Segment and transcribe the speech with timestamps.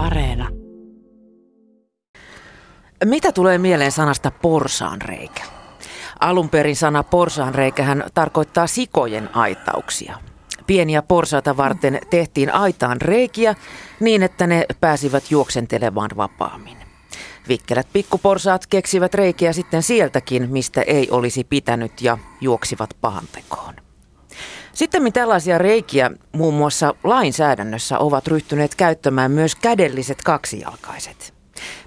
[0.00, 0.48] Areena.
[3.04, 5.42] Mitä tulee mieleen sanasta porsaanreikä?
[6.20, 10.18] Alun perin sana porsaanreikähän tarkoittaa sikojen aitauksia.
[10.66, 13.54] Pieniä porsaita varten tehtiin aitaan reikiä
[14.00, 16.76] niin, että ne pääsivät juoksentelemaan vapaammin.
[17.48, 23.74] Vikkelät pikkuporsaat keksivät reikiä sitten sieltäkin, mistä ei olisi pitänyt ja juoksivat pahantekoon.
[24.72, 31.34] Sitten tällaisia reikiä muun muassa lainsäädännössä ovat ryhtyneet käyttämään myös kädelliset kaksijalkaiset.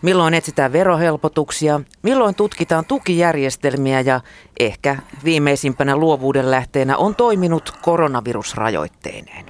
[0.01, 4.21] Milloin etsitään verohelpotuksia, milloin tutkitaan tukijärjestelmiä ja
[4.59, 9.45] ehkä viimeisimpänä luovuuden lähteenä on toiminut koronavirusrajoitteineen.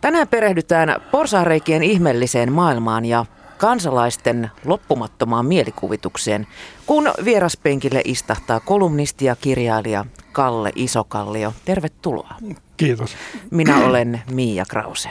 [0.00, 3.26] Tänään perehdytään porsareikien ihmeelliseen maailmaan ja
[3.58, 6.46] kansalaisten loppumattomaan mielikuvitukseen,
[6.86, 11.52] kun vieraspenkille istahtaa kolumnisti ja kirjailija Kalle Isokallio.
[11.64, 12.34] Tervetuloa.
[12.76, 13.16] Kiitos.
[13.50, 15.08] Minä olen Miia Krause.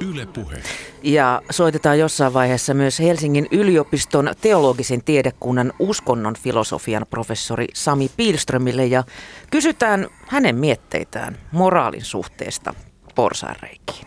[0.00, 0.62] Yle Puhe.
[1.04, 9.04] Ja soitetaan jossain vaiheessa myös Helsingin yliopiston teologisen tiedekunnan uskonnon filosofian professori Sami Pilströmille ja
[9.50, 12.74] kysytään hänen mietteitään moraalin suhteesta
[13.14, 14.06] porsaanreikiin.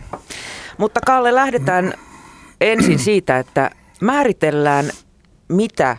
[0.78, 1.94] Mutta Kalle, lähdetään
[2.62, 4.86] ensin siitä, että määritellään,
[5.50, 5.98] mitä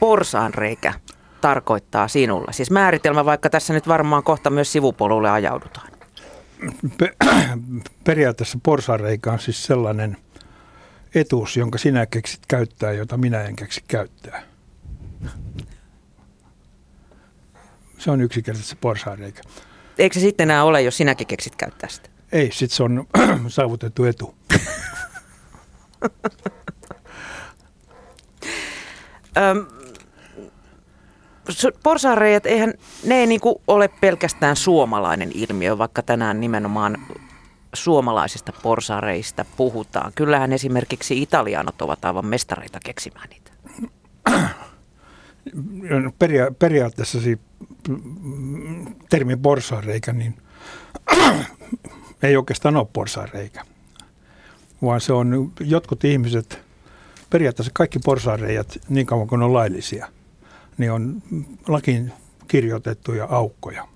[0.00, 0.94] porsaanreikä
[1.40, 2.52] tarkoittaa sinulla.
[2.52, 5.88] Siis määritelmä, vaikka tässä nyt varmaan kohta myös sivupolulle ajaudutaan.
[8.04, 10.16] periaatteessa porsareikä on siis sellainen
[11.14, 14.42] etuus, jonka sinä keksit käyttää, jota minä en keksi käyttää.
[17.98, 19.42] Se on yksinkertaisesti se porsareikä.
[19.98, 22.08] Eikö se sitten enää ole, jos sinäkin keksit käyttää sitä?
[22.32, 23.06] Ei, sitten se on
[23.48, 24.34] saavutettu etu.
[29.36, 29.66] Öm,
[31.82, 36.96] porsareijat, eihän ne ei niinku ole pelkästään suomalainen ilmiö, vaikka tänään nimenomaan
[37.74, 40.12] suomalaisista porsareista puhutaan.
[40.14, 43.50] Kyllähän esimerkiksi italianot ovat aivan mestareita keksimään niitä.
[46.18, 47.40] Peria- periaatteessa si-
[49.10, 50.34] termi porsareikä, niin
[52.22, 53.64] ei oikeastaan ole porsareikä,
[54.82, 56.58] vaan se on jotkut ihmiset,
[57.30, 60.08] periaatteessa kaikki porsareijat, niin kauan kuin on laillisia–
[60.78, 61.22] niin on
[61.68, 62.12] lakiin
[62.48, 63.88] kirjoitettuja aukkoja.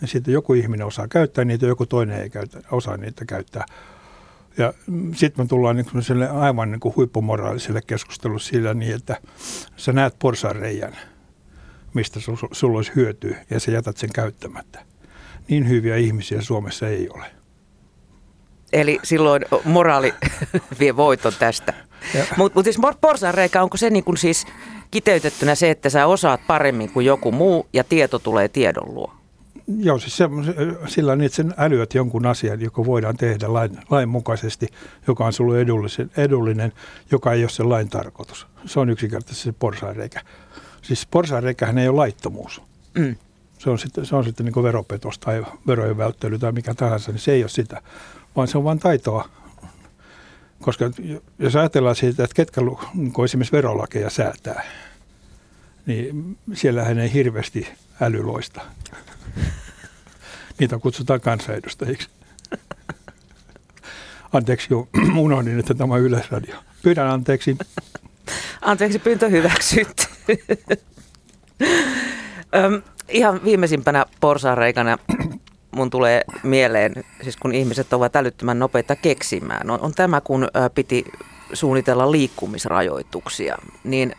[0.00, 3.64] Ja sitten joku ihminen osaa käyttää niitä, joku toinen ei käytä, osaa niitä käyttää.
[4.58, 4.72] Ja
[5.14, 9.16] sitten me tullaan niin aivan niin kuin huippumoraaliselle keskustelulle sillä niin, että
[9.76, 10.96] sä näet porsareijän,
[11.94, 12.20] mistä
[12.52, 14.84] sulla olisi hyötyä, ja sä jätät sen käyttämättä.
[15.48, 17.24] Niin hyviä ihmisiä Suomessa ei ole.
[18.72, 20.14] Eli silloin moraali
[20.80, 21.74] vie voiton tästä.
[22.36, 24.46] Mutta mut siis porsareikä, onko se niin kuin siis
[24.90, 29.17] kiteytettynä se, että sä osaat paremmin kuin joku muu ja tieto tulee tiedon luo?
[29.76, 30.24] Joo, siis se,
[30.86, 34.66] sillä on, että sen älyät jonkun asian, joka voidaan tehdä lain, lain mukaisesti,
[35.06, 36.72] joka on sulle edullinen, edullinen,
[37.10, 38.46] joka ei ole sen lain tarkoitus.
[38.66, 40.20] Se on yksinkertaisesti se porsaanreikä.
[40.82, 42.62] Siis porsaanreikähän ei ole laittomuus.
[42.94, 43.16] Mm.
[43.58, 47.20] Se on sitten, se on sitten niin veropetos tai verojen välttely tai mikä tahansa, niin
[47.20, 47.82] se ei ole sitä,
[48.36, 49.28] vaan se on vain taitoa
[50.60, 50.90] koska
[51.38, 52.60] jos ajatellaan siitä, että ketkä
[52.94, 54.64] niin esimerkiksi verolakeja säätää,
[55.86, 57.68] niin siellähän ei hirveästi
[58.00, 58.60] älyloista.
[60.58, 62.08] Niitä kutsutaan kansanedustajiksi.
[64.32, 66.56] Anteeksi, jo, unohdin, että tämä on Yleisradio.
[66.82, 67.56] Pyydän anteeksi.
[68.60, 70.04] Anteeksi, pyyntö hyväksytty.
[73.08, 74.98] ihan viimeisimpänä porsaareikana
[75.70, 81.04] mun tulee mieleen, siis kun ihmiset ovat älyttömän nopeita keksimään, on, on tämä, kun piti
[81.52, 84.14] suunnitella liikkumisrajoituksia, niin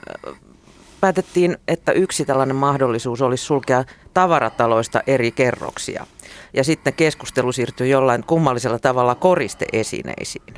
[1.01, 3.83] päätettiin, että yksi tällainen mahdollisuus olisi sulkea
[4.13, 6.07] tavarataloista eri kerroksia.
[6.53, 10.53] Ja sitten keskustelu siirtyi jollain kummallisella tavalla koristeesineisiin.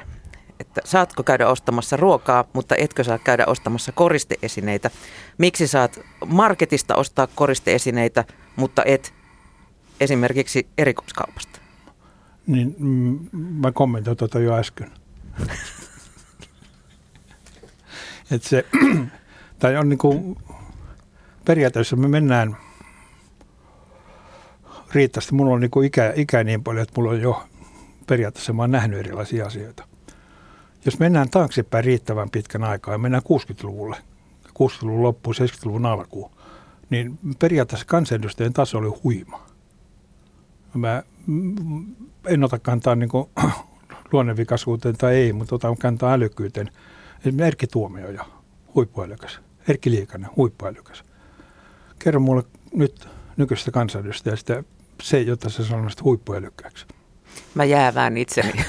[0.60, 4.90] Että saatko käydä ostamassa ruokaa, mutta etkö saa käydä ostamassa koristeesineitä.
[5.38, 8.26] Miksi saat marketista ostaa koristeesineitä,
[8.56, 9.14] mutta et
[10.00, 11.60] esimerkiksi erikoiskaupasta?
[12.48, 14.92] Niin, mm, mä kommentoin tuota jo äsken.
[18.32, 18.66] Et se,
[19.62, 20.38] tai on niinku,
[21.46, 22.58] periaatteessa me mennään
[24.94, 25.34] riittävästi.
[25.34, 27.44] Mulla on niinku ikä, ikä niin paljon, että mulla on jo
[28.08, 29.84] periaatteessa mä oon nähnyt erilaisia asioita.
[30.86, 33.98] Jos mennään taaksepäin riittävän pitkän aikaa ja mennään 60-luvulle,
[34.48, 36.32] 60-luvun loppuun, 70-luvun alkuun,
[36.90, 39.46] niin periaatteessa kansanedustajien taso oli huima.
[40.74, 41.04] Mä
[42.26, 43.10] en ota kantaa niin
[44.12, 46.72] luonnevikaisuuteen tai ei, mutta otan kantaa älykkyyteen.
[47.20, 48.26] Esimerkiksi Erkki Tuomioja,
[48.76, 49.40] huippuälykäs.
[49.68, 51.04] Erkki Liikanen, huippuälykäs.
[52.00, 52.44] Kerro mulle
[52.74, 54.64] nyt nykyistä kansanedustajasta
[55.02, 56.86] se, jotta se sanoisi huippuälykkääksi.
[57.56, 58.54] Mä jäävään itseni,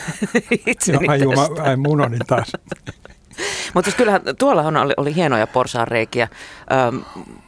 [0.66, 2.52] itseni no, ai, mä, ai mun onin taas.
[3.74, 6.28] Mutta siis kyllähän tuollahan oli, oli hienoja porsaanreikiä.
[6.72, 6.96] Ähm,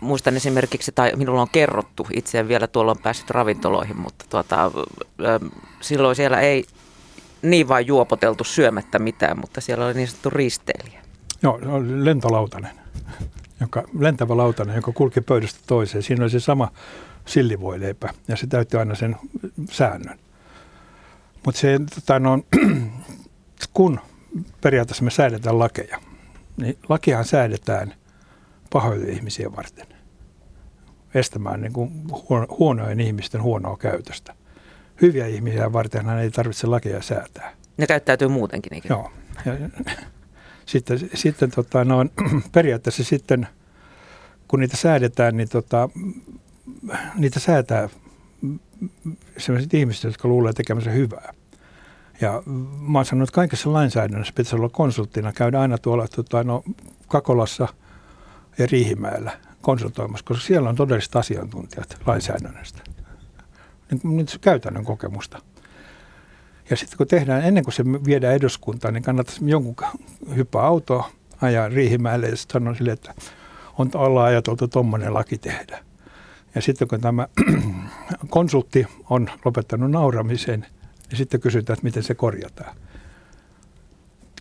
[0.01, 4.65] muistan esimerkiksi, tai minulla on kerrottu, itse en vielä tuolla on päässyt ravintoloihin, mutta tuota,
[4.65, 5.47] ähm,
[5.81, 6.65] silloin siellä ei
[7.43, 11.03] niin vain juopoteltu syömättä mitään, mutta siellä oli niin sanottu risteilijä.
[11.43, 12.71] Joo, lentolautanen,
[13.65, 16.03] joka, lentävä lautanen, joka kulki pöydästä toiseen.
[16.03, 16.73] Siinä oli se sama
[17.27, 19.17] sillivoileipä ja se täytti aina sen
[19.71, 20.19] säännön.
[21.45, 22.39] Mutta se, tota, no,
[23.75, 24.01] kun
[24.61, 26.01] periaatteessa me säädetään lakeja,
[26.57, 27.95] niin lakihan säädetään
[28.71, 29.87] pahoille ihmisiä varten
[31.15, 31.91] estämään niin kuin
[32.59, 34.35] huonojen ihmisten huonoa käytöstä.
[35.03, 37.53] Hyviä ihmisiä varten ei tarvitse lakeja säätää.
[37.77, 38.75] Ne käyttäytyy muutenkin.
[38.75, 38.95] Ikinä.
[38.95, 39.11] Joo.
[39.45, 39.53] Ja,
[40.67, 42.05] sitten sitten tota, no,
[42.53, 43.49] periaatteessa sitten,
[44.49, 45.89] kun niitä säädetään, niin tota,
[47.15, 47.89] niitä säätää
[49.39, 51.35] sellaiset ihmiset, jotka luulee tekemänsä hyvää.
[52.21, 52.43] Ja
[52.81, 56.65] mä oon sanonut, että kaikessa lainsäädännössä pitäisi olla konsulttina, käydä aina tuolla tota, no,
[57.09, 57.69] Kakolassa
[58.59, 59.33] ja Riihimäellä
[59.63, 62.83] konsultoimassa, koska siellä on todelliset asiantuntijat lainsäädännöstä.
[63.91, 65.43] Niin, nyt käytännön kokemusta.
[66.71, 69.75] Ja sitten kun tehdään, ennen kuin se viedään eduskuntaan, niin kannattaisi jonkun
[70.37, 73.15] hyppää autoa, ajaa Riihimäelle ja sitten sanoa sille, että
[73.79, 75.85] on ollaan ajateltu tuommoinen laki tehdä.
[76.55, 77.29] Ja sitten kun tämä
[78.29, 80.67] konsultti on lopettanut nauramisen,
[81.09, 82.77] niin sitten kysytään, että miten se korjataan.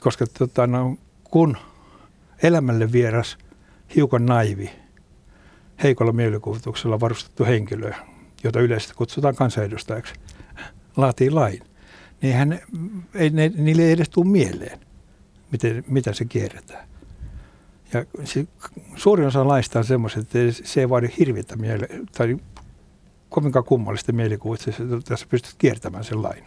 [0.02, 1.58] Koska tota, no, kun
[2.44, 3.38] elämälle vieras,
[3.96, 4.72] hiukan naivi,
[5.84, 7.94] heikolla mielikuvituksella varustettu henkilö,
[8.44, 10.14] jota yleisesti kutsutaan kansanedustajaksi,
[10.98, 11.62] laatii lain,
[12.24, 12.60] niin hän,
[13.16, 14.80] ei, ne, niille ei edes tule mieleen,
[15.52, 16.88] miten, mitä se kierretään.
[17.94, 18.48] Ja se,
[18.96, 21.88] suurin osa laista on semmoiset, että se ei vaadi hirvittä miele,
[22.18, 22.38] tai
[23.30, 26.44] kovinkaan kummallista mielikuvista, että tässä pystyt kiertämään sen lain.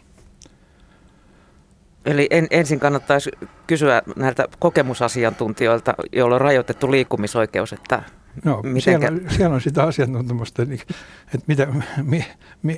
[2.05, 3.31] Eli en, ensin kannattaisi
[3.67, 8.02] kysyä näiltä kokemusasiantuntijoilta, joilla on rajoitettu liikkumisoikeus, että
[8.44, 11.69] No, siellä, on, siellä on sitä asiantuntemusta, että mitä,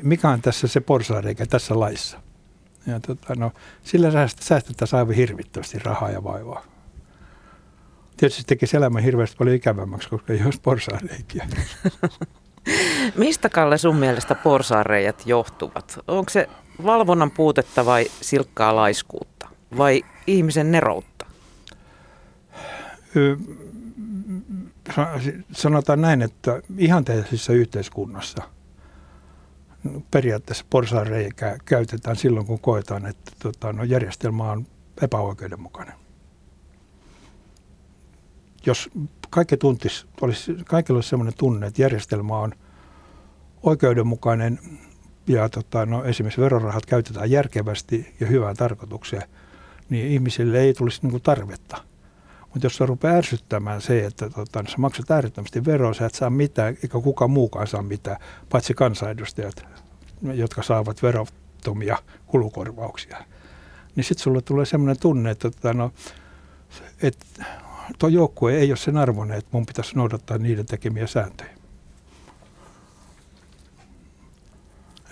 [0.03, 2.28] mikä on tässä se porsaareikä tässä laissa.
[2.89, 3.53] Ja tota, no,
[3.83, 6.65] sillä säästetään aivan hirvittävästi rahaa ja vaivaa.
[8.17, 11.49] Tietysti tekisi elämän hirveästi paljon ikävämmäksi, koska ei olisi porsaareikiä.
[13.17, 15.99] Mistä Kalle sun mielestä porsaareijat johtuvat?
[16.09, 16.49] Onko se
[16.85, 19.49] valvonnan puutetta vai silkkaa laiskuutta?
[19.77, 21.27] Vai ihmisen neroutta?
[25.53, 28.43] Sanotaan näin, että ihanteellisessa yhteiskunnassa
[30.11, 34.67] periaatteessa porsaareikää käytetään silloin, kun koetaan, että tota, no, järjestelmä on
[35.03, 35.95] epäoikeudenmukainen.
[38.67, 38.91] Jos
[39.31, 42.53] kaikki tuntis, olisi, kaikilla olisi sellainen tunne, että järjestelmä on
[43.63, 44.59] oikeudenmukainen
[45.27, 49.23] ja tota, no, esimerkiksi verorahat käytetään järkevästi ja hyvään tarkoitukseen,
[49.91, 51.88] niin ihmisille ei tulisi niin kuin, tarvetta.
[52.59, 56.31] Mutta jos se rupeaa ärsyttämään se, että tota, sä maksat äärettömästi veroa, sä et saa
[56.31, 58.17] mitään, eikä kukaan muukaan saa mitään,
[58.51, 59.67] paitsi kansanedustajat,
[60.23, 63.17] jotka saavat verottomia kulukorvauksia.
[63.97, 65.93] Niin sitten sulle tulee sellainen tunne, että, tota, no,
[67.03, 67.27] että
[67.99, 71.58] tuo joukkue ei ole sen arvoinen, että mun pitäisi noudattaa niiden tekemiä sääntöjä.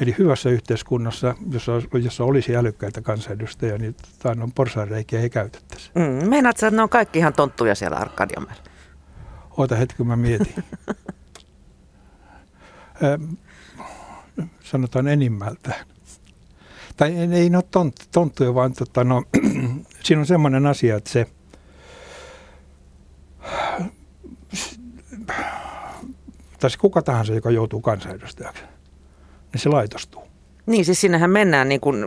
[0.00, 1.73] Eli hyvässä yhteiskunnassa, jossa,
[2.03, 5.91] jossa olisi älykkäitä kansanedustajia, niin tota, on porsaanreikiä ei käytettäisi.
[5.95, 8.62] Mm, meinaat että ne on kaikki ihan tonttuja siellä Arkadiomäellä?
[9.57, 10.55] Oota hetki, mä mietin.
[14.65, 15.87] sanotaan enimmältään.
[16.97, 19.23] Tai ei, ei ne ole tont, tonttuja, vaan tota, no,
[20.05, 21.26] siinä on semmoinen asia, että se
[26.61, 28.62] tai kuka tahansa, joka joutuu kansanedustajaksi
[29.53, 30.23] niin se laitostuu.
[30.67, 32.05] Niin, siis sinnehän mennään niin kuin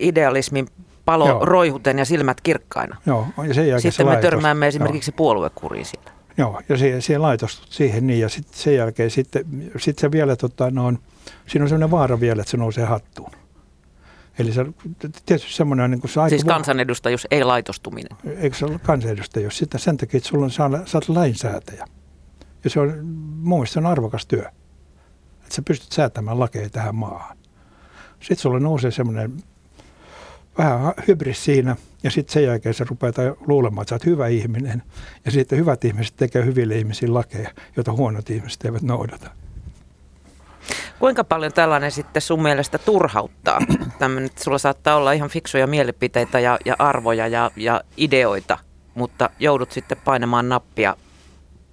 [0.00, 0.68] idealismin
[1.04, 1.44] palo Joo.
[1.44, 2.96] roihuten ja silmät kirkkaina.
[3.06, 5.16] Joo, ja sen jälkeen Sitten se me törmäämme esimerkiksi Joo.
[5.16, 6.10] puoluekuriin siellä.
[6.38, 10.36] Joo, ja se, se laitostut siihen niin, ja sitten sen jälkeen sitten, sit se vielä,
[10.36, 10.98] tota, no on,
[11.46, 13.30] siinä on sellainen vaara vielä, että se nousee hattuun.
[14.38, 14.66] Eli se
[15.26, 15.90] tietysti semmoinen...
[15.90, 18.18] Niin kuin se siis kansanedustajuus, ei laitostuminen.
[18.36, 19.58] Eikö se ole kansanedustajuus?
[19.58, 20.64] Sitten sen takia, että sulla on, sä
[20.94, 21.86] oot lainsäätäjä.
[22.64, 23.06] Ja se on,
[23.42, 24.44] mun mielestä se on arvokas työ
[25.46, 27.36] että sä pystyt säätämään lakeja tähän maahan.
[28.20, 29.32] Sitten sulla nousee semmoinen
[30.58, 34.82] vähän hybris siinä, ja sitten sen jälkeen sä rupeat luulemaan, että sä oot hyvä ihminen,
[35.24, 39.30] ja sitten hyvät ihmiset tekee hyville ihmisille lakeja, joita huonot ihmiset eivät noudata.
[40.98, 43.58] Kuinka paljon tällainen sitten sun mielestä turhauttaa?
[43.98, 48.58] Tämmöinen, että sulla saattaa olla ihan fiksuja mielipiteitä ja, ja arvoja ja, ja ideoita,
[48.94, 50.96] mutta joudut sitten painamaan nappia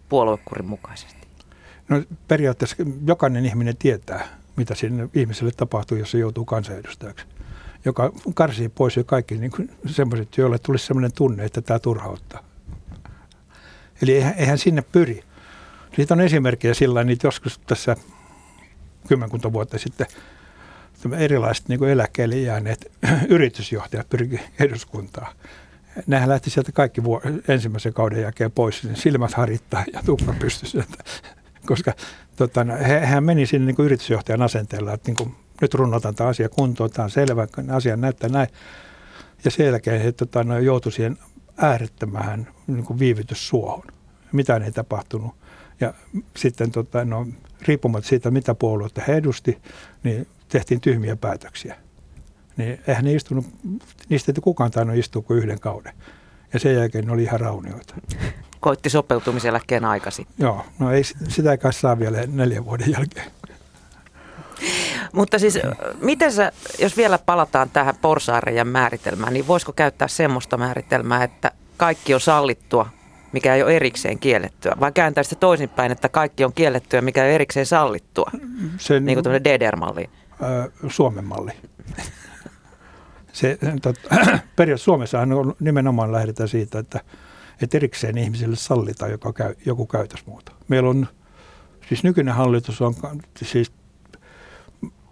[0.09, 1.22] puoluekurin mukaisesti.
[1.89, 2.75] No periaatteessa
[3.07, 7.25] jokainen ihminen tietää, mitä sinne ihmiselle tapahtuu, jos se joutuu kansanedustajaksi.
[7.85, 12.43] Joka karsii pois jo kaikki niin semmoiset, joille tulisi sellainen tunne, että tämä turhauttaa.
[14.01, 15.23] Eli eihän, eihän sinne pyri.
[15.95, 17.95] Siitä on esimerkkejä sillä niitä joskus tässä
[19.07, 20.07] kymmenkunta vuotta sitten
[21.17, 22.91] erilaiset niin eläkkeelle jääneet
[23.29, 25.35] yritysjohtajat pyrkivät eduskuntaan.
[26.07, 30.83] Nämähän lähti sieltä kaikki vuor- ensimmäisen kauden jälkeen pois, niin silmät harittaa ja tukka pystyssä.
[31.65, 31.93] Koska
[32.35, 36.29] tota, no, he, hän meni sinne niin yritysjohtajan asenteella, että niin kuin, nyt runnotaan tämä
[36.29, 38.47] asia kuntoon, tämä on selvä, asia näyttää näin.
[39.45, 41.17] Ja sen jälkeen he tota, no, joutui siihen
[41.57, 43.83] äärettömään niin viivytyssuohon.
[44.31, 45.35] Mitään ei tapahtunut.
[45.81, 45.93] Ja
[46.37, 47.27] sitten tota, no,
[47.61, 49.57] riippumatta siitä, mitä puolueita he edusti,
[50.03, 51.75] niin tehtiin tyhmiä päätöksiä.
[52.57, 53.45] Niin eihän ne istunut,
[54.09, 55.93] niistä ei kukaan tainnut istua kuin yhden kauden.
[56.53, 57.95] Ja sen jälkeen ne oli ihan raunioita.
[58.63, 60.27] Koitti sopeutumiseläkkeen aikaisin.
[60.37, 63.31] Joo, no ei sitä kai saa vielä neljän vuoden jälkeen.
[65.13, 65.59] Mutta siis
[66.01, 72.13] miten sä, jos vielä palataan tähän porsaarejan määritelmään, niin voisiko käyttää semmoista määritelmää, että kaikki
[72.13, 72.89] on sallittua,
[73.31, 77.29] mikä ei ole erikseen kiellettyä, vai kääntää sitä toisinpäin, että kaikki on kiellettyä, mikä ei
[77.29, 78.31] ole erikseen sallittua,
[78.77, 80.09] Sen, niin kuin tämmöinen DDR-malli?
[80.87, 81.51] Suomen malli.
[83.33, 83.95] Se, tot,
[84.55, 86.99] periaatteessa Suomessa on nimenomaan lähdetään siitä, että,
[87.61, 90.51] että erikseen ihmisille sallitaan joka käy, joku käytösmuoto.
[90.67, 91.07] Meillä on,
[91.89, 92.95] siis nykyinen hallitus on,
[93.37, 93.71] siis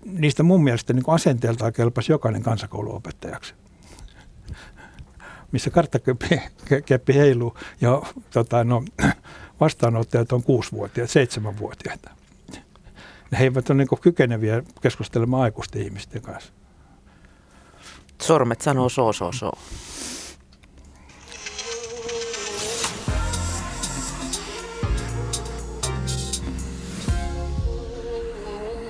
[0.05, 3.53] niistä mun mielestä niin asenteeltaan kelpasi jokainen kansakouluopettajaksi
[5.51, 8.01] missä karttakeppi heiluu ja
[8.33, 8.83] tota, no,
[9.59, 12.11] vastaanottajat on kuusivuotiaat, seitsemänvuotiaita.
[13.39, 16.53] He eivät ole niin kykeneviä keskustelemaan aikuisten ihmisten kanssa.
[18.21, 19.51] Sormet sanoo so, so, so.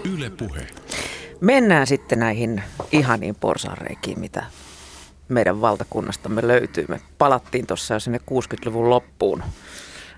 [0.03, 0.67] Yle puhe.
[1.41, 4.43] Mennään sitten näihin ihaniin porsareikiin, mitä
[5.29, 6.85] meidän valtakunnastamme löytyy.
[6.87, 9.43] Me palattiin tuossa jo sinne 60-luvun loppuun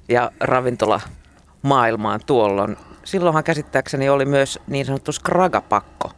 [0.10, 1.02] ja ravintola
[1.62, 2.78] maailmaan tuolloin.
[3.04, 6.12] Silloinhan käsittääkseni oli myös niin sanottu skragapakko.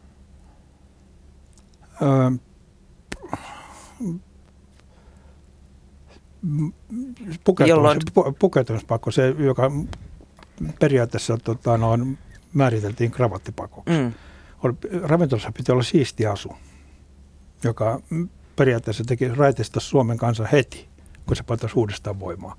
[2.01, 2.31] Öö,
[8.39, 9.71] pukeutumispakko, se joka
[10.79, 11.97] periaatteessa tota, no,
[12.55, 13.91] määriteltiin kravattipakoksi.
[13.91, 14.13] Mm.
[15.03, 16.53] Ravintolassa piti olla siisti asu,
[17.63, 17.99] joka
[18.55, 20.87] periaatteessa teki raitista Suomen kanssa heti,
[21.25, 22.55] kun se pantaisi uudestaan voimaa.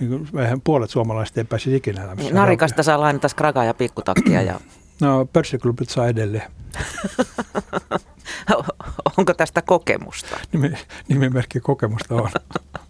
[0.00, 0.28] Niin kuin,
[0.64, 2.34] puolet suomalaiset ei pääsisi ikinä elämässä.
[2.34, 4.42] Narikasta saa lainata skragaa ja pikkutakkia.
[4.42, 4.60] Ja...
[5.00, 6.50] No pörssiklubit saa edelleen.
[9.18, 10.36] Onko tästä kokemusta?
[10.52, 10.72] Nimi,
[11.08, 12.30] nimimerkki kokemusta on.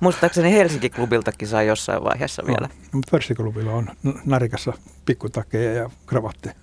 [0.00, 2.68] Muistaakseni Helsinki-klubiltakin saa jossain vaiheessa vielä.
[2.92, 3.88] No, pörssiklubilla on
[4.24, 4.72] narikassa
[5.06, 6.54] pikkutakkeja ja kravatteja.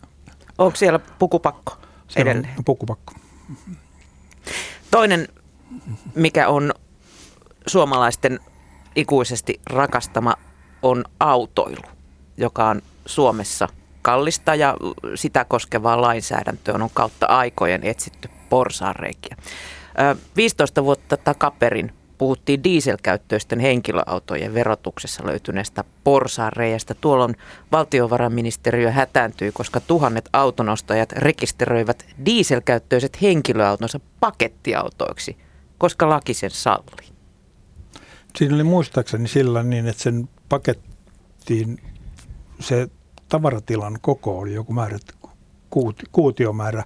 [0.57, 2.53] Onko siellä pukupakko siellä edelleen?
[2.57, 3.13] On pukupakko.
[4.91, 5.27] Toinen,
[6.15, 6.73] mikä on
[7.67, 8.39] suomalaisten
[8.95, 10.33] ikuisesti rakastama,
[10.81, 11.81] on autoilu,
[12.37, 13.67] joka on Suomessa
[14.01, 14.77] kallista ja
[15.15, 19.37] sitä koskevaa lainsäädäntöä on kautta aikojen etsitty porsaanreikiä.
[20.35, 26.93] 15 vuotta takaperin puhuttiin dieselkäyttöisten henkilöautojen verotuksessa löytyneestä porsaanreiästä.
[27.01, 27.35] Tuolloin
[27.71, 35.37] valtiovarainministeriö hätääntyi, koska tuhannet autonostajat rekisteröivät dieselkäyttöiset henkilöautonsa pakettiautoiksi,
[35.77, 37.07] koska laki sen salli.
[38.35, 41.81] Siinä oli muistaakseni sillä niin, että sen pakettiin
[42.59, 42.87] se
[43.29, 44.99] tavaratilan koko oli joku määrä,
[45.69, 46.83] kuuti, kuutiomäärä.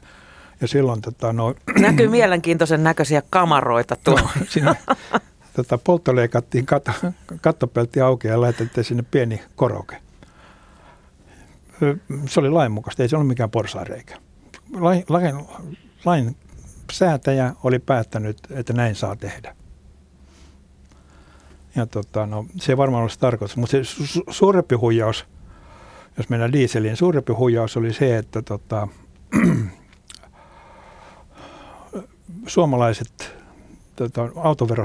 [0.61, 4.29] Ja silloin tota, no, Näkyy mielenkiintoisen näköisiä kamaroita tuolla.
[4.39, 4.75] No, siinä
[5.53, 6.91] tota, poltto leikattiin katto,
[7.41, 9.97] kattopelti auki ja laitettiin sinne pieni koroke.
[12.27, 14.17] Se oli lainmukaista, ei se ollut mikään porsaareikä.
[14.79, 15.35] Lain, lain,
[16.05, 16.35] lain
[16.91, 19.55] säätäjä oli päättänyt, että näin saa tehdä.
[21.75, 25.25] Ja tota, no, se ei varmaan olisi tarkoitus, mutta se su- suurempi huijaus,
[26.17, 28.87] jos mennään dieseliin, suurempi huijaus oli se, että tota,
[32.47, 33.35] suomalaiset
[33.95, 34.83] tota, autovero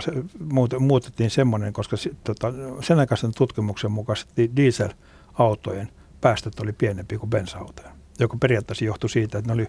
[0.78, 5.88] muutettiin semmoinen, koska tota, sen aikaisen tutkimuksen mukaisesti dieselautojen
[6.20, 9.68] päästöt oli pienempi kuin bensa-autojen, joka periaatteessa johtui siitä, että ne oli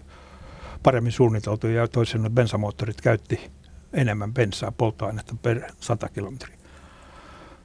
[0.82, 3.50] paremmin suunniteltu ja toisaalta bensamoottorit käytti
[3.92, 6.56] enemmän bensaa polttoainetta per 100 kilometriä.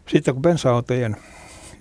[0.08, 1.18] Sitten kun bensa-autojen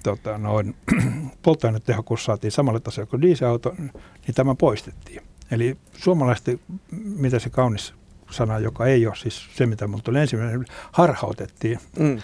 [0.03, 0.77] tota, noin,
[1.43, 5.23] polttoainetehokkuus saatiin samalle tasolle kuin dieselauto, niin tämä poistettiin.
[5.51, 7.95] Eli suomalaiset, mitä se kaunis
[8.33, 12.19] sana, joka ei ole siis se, mitä minulla tuli ensimmäinen, harhautettiin mm.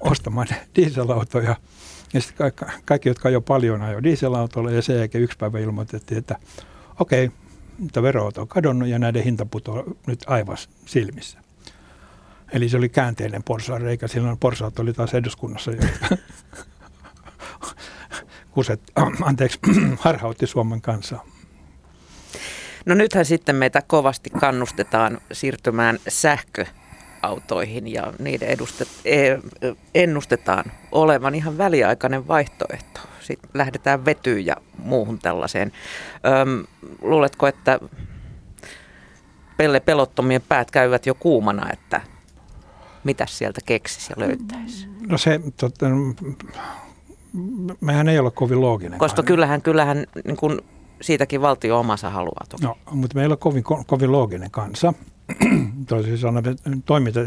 [0.00, 1.56] ostamaan dieselautoja
[2.14, 6.18] Ja sitten kaikki, kaikki, jotka jo paljon ajo dieselautolla ja sen jälkeen yksi päivä ilmoitettiin,
[6.18, 6.36] että
[7.00, 7.38] okei, okay,
[7.78, 10.56] mutta vero on kadonnut ja näiden hinta putoaa nyt aivan
[10.86, 11.38] silmissä.
[12.52, 14.08] Eli se oli käänteinen porsaan reikä.
[14.08, 16.16] Silloin porsaat oli taas eduskunnassa, jotka
[18.54, 18.80] kuset,
[19.22, 19.58] anteeksi,
[19.98, 21.26] harhautti Suomen kansaa.
[22.86, 29.36] No nythän sitten meitä kovasti kannustetaan siirtymään sähköautoihin ja niiden edustet, e,
[29.94, 33.00] ennustetaan olevan ihan väliaikainen vaihtoehto.
[33.20, 35.72] Sitten lähdetään vetyyn ja muuhun tällaiseen.
[36.42, 36.64] Öm,
[37.02, 37.78] luuletko, että
[39.56, 42.00] pelle pelottomien päät käyvät jo kuumana, että
[43.04, 44.88] mitä sieltä keksisi ja löytäisi?
[45.08, 45.86] No se, totta,
[47.80, 48.98] mehän ei ole kovin looginen.
[48.98, 50.60] Koska kyllähän, kyllähän niin kuin
[51.00, 52.64] siitäkin valtio omansa haluaa toki.
[52.64, 54.92] No, mutta meillä on kovin, kovin looginen kansa.
[55.88, 57.20] Toisin sanoen toimita,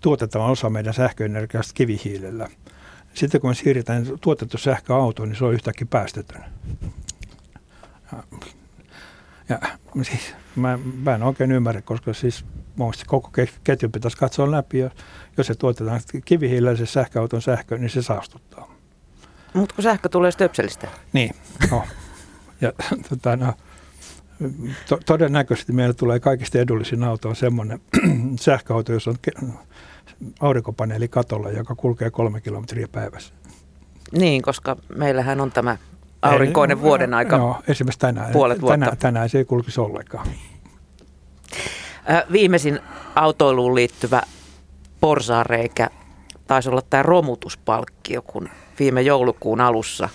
[0.00, 2.48] tuotetaan osa meidän sähköenergiasta kivihiilellä.
[3.14, 6.44] Sitten kun me siirretään tuotettu sähköautoon, niin se on yhtäkkiä päästetön.
[9.48, 9.58] Ja,
[9.94, 12.44] ja siis mä, mä en oikein ymmärrä, koska siis
[12.78, 13.30] mielestä koko
[13.64, 14.78] ketju pitäisi katsoa läpi.
[14.78, 14.90] Ja
[15.36, 18.74] jos se tuotetaan kivihiilellä se sähköauton sähkö, niin se saastuttaa.
[19.54, 20.88] Mutta kun sähkö tulee stöpselistä.
[21.12, 21.34] Niin,
[21.70, 21.84] no.
[22.60, 22.72] Ja
[23.08, 23.52] tota, no,
[24.88, 27.80] to, todennäköisesti meillä tulee kaikista edullisin auto on semmoinen
[28.40, 29.18] sähköauto, jossa on
[30.40, 33.34] aurinkopaneeli katolla, joka kulkee kolme kilometriä päivässä.
[34.12, 35.76] Niin, koska meillähän on tämä
[36.22, 37.36] aurinkoinen ei, vuoden aika.
[37.36, 38.72] Joo, esimerkiksi tänään, puolet vuotta.
[38.72, 40.26] tänään, tänään se ei kulkisi ollenkaan.
[42.32, 42.80] Viimeisin
[43.14, 44.22] autoiluun liittyvä
[45.00, 45.90] porsaareikä
[46.46, 48.48] taisi olla tämä romutuspalkkio, kun
[48.78, 50.08] viime joulukuun alussa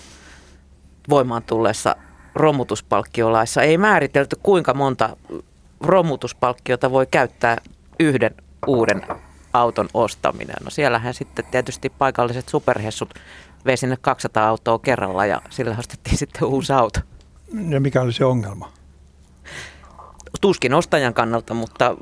[1.08, 1.96] voimaan tulleessa
[2.34, 5.16] romutuspalkkiolaissa ei määritelty, kuinka monta
[5.80, 7.56] romutuspalkkiota voi käyttää
[8.00, 8.34] yhden
[8.66, 9.02] uuden
[9.52, 10.56] auton ostaminen.
[10.64, 13.14] No siellähän sitten tietysti paikalliset superhessut
[13.66, 17.00] vei sinne 200 autoa kerralla ja sillä ostettiin sitten uusi auto.
[17.68, 18.72] Ja mikä oli se ongelma?
[20.40, 21.96] Tuskin ostajan kannalta, mutta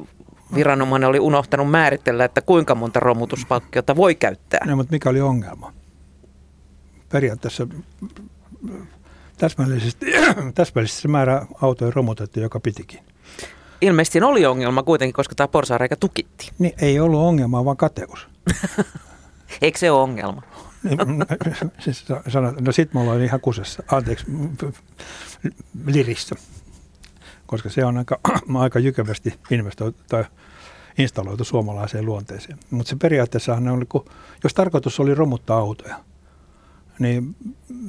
[0.55, 4.61] viranomainen oli unohtanut määritellä, että kuinka monta romutuspalkkiota voi käyttää.
[4.67, 5.73] No, mutta mikä oli ongelma?
[7.09, 7.67] Periaatteessa
[9.43, 10.07] täsmällisesti,
[10.55, 13.01] täsmällisesti se määrä autoja romutettu, joka pitikin.
[13.81, 16.51] Ilmeisesti oli ongelma kuitenkin, koska tämä porsaareikä tukitti.
[16.59, 18.27] Niin, ei ollut ongelma, vaan kateus.
[19.63, 20.43] Eikö se ole ongelma?
[20.83, 21.27] Niin, no,
[21.79, 22.05] siis
[22.61, 24.27] no sit mulla oli ihan kusessa, anteeksi,
[25.87, 26.35] lirissä,
[27.47, 28.21] koska se on aika,
[28.59, 30.25] aika jykevästi investoitu tai
[30.99, 32.59] installoitu suomalaiseen luonteeseen.
[32.71, 34.05] Mutta se periaatteessa on kun,
[34.45, 35.97] jos tarkoitus oli romuttaa autoja,
[36.99, 37.37] niin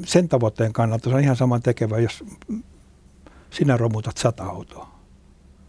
[0.06, 2.24] sen tavoitteen kannalta se on ihan saman tekevä, jos
[3.52, 4.90] sinä romutat sata autoa.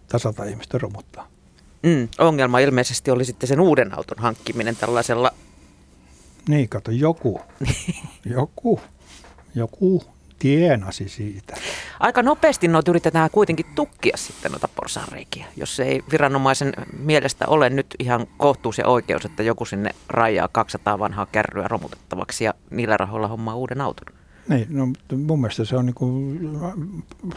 [0.08, 1.28] Tai sata ihmistä romuttaa.
[1.82, 5.30] Mm, ongelma ilmeisesti oli sitten sen uuden auton hankkiminen tällaisella...
[6.48, 7.40] Niin, kato, joku,
[8.36, 8.80] joku,
[9.54, 10.04] joku
[10.38, 11.54] tienasi siitä.
[12.00, 17.86] Aika nopeasti noita yritetään kuitenkin tukkia sitten noita porsaanreikiä, jos ei viranomaisen mielestä ole nyt
[17.98, 23.28] ihan kohtuus ja oikeus, että joku sinne rajaa 200 vanhaa kärryä romutettavaksi ja niillä rahoilla
[23.28, 24.14] hommaa uuden auton.
[24.48, 26.40] Niin, no mun mielestä se on niin kuin,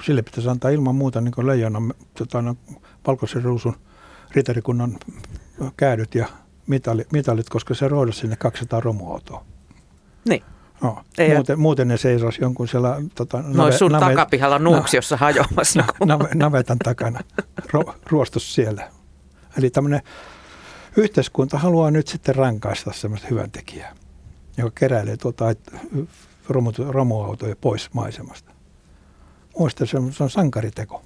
[0.03, 2.55] sille pitäisi antaa ilman muuta niin kuin leijonan tota, no,
[3.07, 3.75] valkoisen ruusun
[4.31, 4.97] ritarikunnan
[5.77, 6.27] käädyt ja
[6.67, 9.45] mitalit, mitalit koska se roidas sinne 200 romuautoa.
[10.29, 10.43] Niin.
[10.81, 13.01] No, Ei muuten, muuten ne seisoisi jonkun siellä...
[13.15, 15.83] Tota, nave, sun nave, takapihalla nuuksiossa no, hajoamassa.
[15.99, 17.19] No, nave, navetan takana,
[17.73, 18.91] ro, ruostus siellä.
[19.57, 20.01] Eli tämmöinen
[20.97, 23.95] yhteiskunta haluaa nyt sitten rankaista semmoista hyvän tekijää,
[24.57, 25.45] joka keräilee tuota
[26.49, 28.51] romu, romuautoja pois maisemasta.
[29.59, 31.01] Muista se on, se on sankariteko.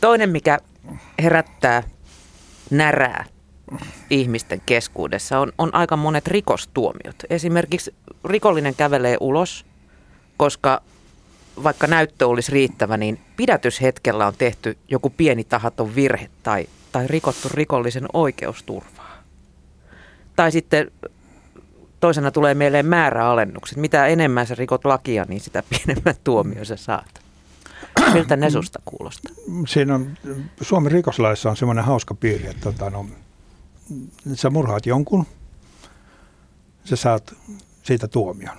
[0.00, 0.58] Toinen, mikä
[1.22, 1.82] herättää
[2.70, 3.24] närää
[4.10, 7.16] ihmisten keskuudessa on, on aika monet rikostuomiot.
[7.30, 9.66] Esimerkiksi rikollinen kävelee ulos,
[10.36, 10.82] koska
[11.62, 17.48] vaikka näyttö olisi riittävä, niin pidätyshetkellä on tehty joku pieni tahaton virhe tai, tai rikottu
[17.54, 19.22] rikollisen oikeusturvaa.
[20.36, 20.90] Tai sitten
[22.00, 23.78] toisena tulee mieleen määräalennukset.
[23.78, 27.20] Mitä enemmän sä rikot lakia, niin sitä pienemmän tuomio sä saat.
[28.12, 29.34] Miltä ne susta kuulostaa?
[29.66, 30.16] Siinä on,
[30.60, 33.06] Suomen rikoslaissa on semmoinen hauska piiri, että tota, no,
[34.34, 35.26] sä murhaat jonkun,
[36.84, 37.34] sä saat
[37.82, 38.56] siitä tuomion.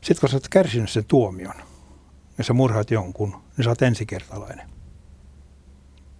[0.00, 1.54] Sitten kun sä oot kärsinyt sen tuomion
[2.38, 4.68] ja sä murhaat jonkun, niin sä oot ensikertalainen.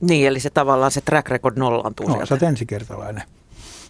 [0.00, 2.26] Niin, eli se tavallaan se track record nollaantuu no, sieltä.
[2.26, 3.22] sä oot ensikertalainen.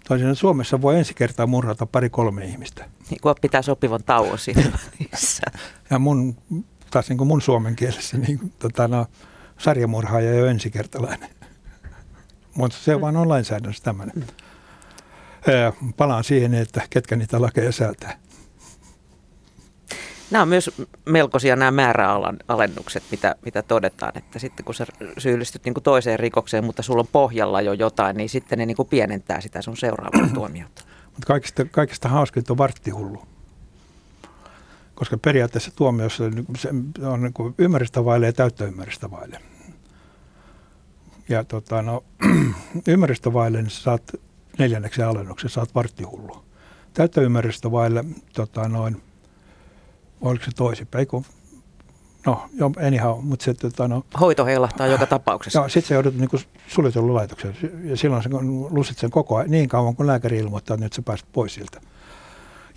[0.07, 2.85] Toisin Suomessa voi ensi kertaa murhata pari-kolme ihmistä.
[3.09, 4.79] Niin kun pitää sopivan tauon siinä
[5.89, 6.35] ja mun,
[6.91, 9.05] taas niin kuin mun suomen kielessä, niin tota, no,
[9.57, 11.29] sarjamurhaaja ei ole ensikertalainen.
[12.57, 14.27] Mutta se vaan on lainsäädännössä tämmöinen.
[15.97, 18.19] palaan siihen, että ketkä niitä lakeja säätää.
[20.31, 24.85] Nämä on myös melkoisia nämä määräalennukset, mitä, mitä todetaan, että sitten kun sä
[25.17, 28.77] syyllistyt niin kuin toiseen rikokseen, mutta sulla on pohjalla jo jotain, niin sitten ne niin
[28.77, 30.83] kuin pienentää sitä sun seuraavaa tuomiota.
[31.13, 33.23] Mutta kaikista, kaikista hauskinta on varttihullu.
[34.95, 36.23] Koska periaatteessa tuomiossa
[37.03, 39.39] on niin ymmärrystä vaille ja täyttä ymmärrystä vaille.
[41.29, 42.03] Ja tota, no,
[42.87, 44.11] ymmärrystä vaille, niin saat
[44.59, 46.45] neljänneksen alennuksen, saat varttihullu.
[46.93, 49.01] Täyttä ymmärrystä vaille tota, noin
[50.21, 51.25] oliko se toisinpäin, kun
[52.25, 55.59] No, joo, anyhow, mutta se, tota, no, Hoito heilahtaa joka tapauksessa.
[55.59, 56.29] Joo, sitten se joudut niin
[56.67, 57.57] suljetun laitoksen.
[57.83, 58.29] Ja silloin se
[58.69, 61.81] lusit sen koko ajan, niin kauan kuin lääkäri ilmoittaa, että nyt sä pääset pois siltä.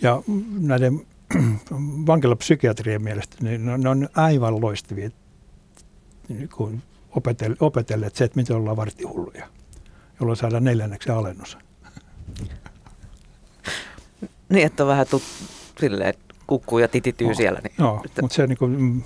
[0.03, 0.23] Ja
[0.61, 1.07] näiden
[2.07, 5.11] vankilapsykiatrien mielestä niin ne, ne on aivan loistavia
[6.29, 6.83] niin kuin
[7.61, 9.47] opetelleet se, että miten ollaan varttihulluja,
[10.21, 11.59] jolloin saadaan neljänneksen alennus.
[14.49, 15.23] Niin, että on vähän tut,
[15.81, 16.15] silleen,
[16.47, 17.61] kukkuu ja titityy no, siellä.
[17.61, 18.23] Niin, no, että...
[18.23, 19.05] mutta se niin kuin,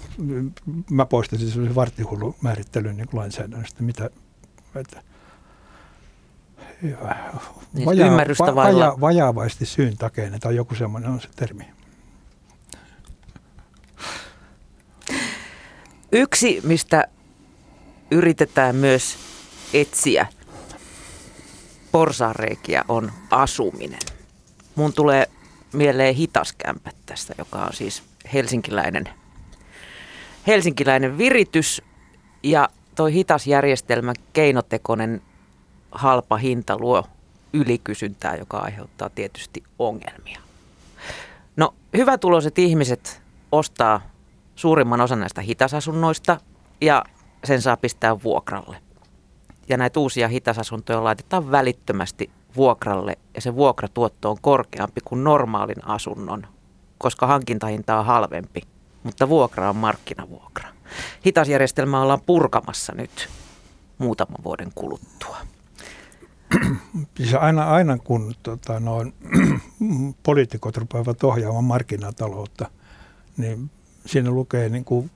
[0.90, 4.10] mä poistaisin sellaisen varttihullu määrittelyn niin lainsäädännöstä, mitä,
[4.74, 5.02] että,
[6.82, 7.16] hyvä.
[7.72, 11.64] Niin vaja, ymmärrystä va, vaja, vajaavasti syyn takeinen tai joku semmoinen on se termi.
[16.12, 17.08] Yksi, mistä
[18.10, 19.16] yritetään myös
[19.72, 20.26] etsiä
[21.92, 24.00] porsareikiä, on asuminen.
[24.74, 25.28] Mun tulee
[25.72, 29.08] mieleen hitaskämpät tästä, joka on siis helsinkiläinen,
[30.46, 31.82] helsinkiläinen viritys.
[32.42, 35.22] Ja toi hitasjärjestelmä, keinotekoinen
[35.92, 37.04] halpa hinta luo
[37.52, 40.40] ylikysyntää, joka aiheuttaa tietysti ongelmia.
[41.56, 44.00] No, hyvätuloiset ihmiset ostaa
[44.56, 46.40] suurimman osan näistä hitasasunnoista
[46.80, 47.04] ja
[47.44, 48.76] sen saa pistää vuokralle.
[49.68, 56.46] Ja näitä uusia hitasasuntoja laitetaan välittömästi vuokralle ja se vuokratuotto on korkeampi kuin normaalin asunnon,
[56.98, 58.62] koska hankintahinta on halvempi,
[59.02, 60.68] mutta vuokra on markkinavuokra.
[61.24, 63.28] Hitasjärjestelmää ollaan purkamassa nyt
[63.98, 65.36] muutaman vuoden kuluttua.
[67.16, 69.14] Siis aina, aina kun tota, noin,
[70.26, 72.70] poliitikot rupeavat ohjaamaan markkinataloutta,
[73.36, 73.70] niin
[74.06, 75.10] siinä lukee niin kuin,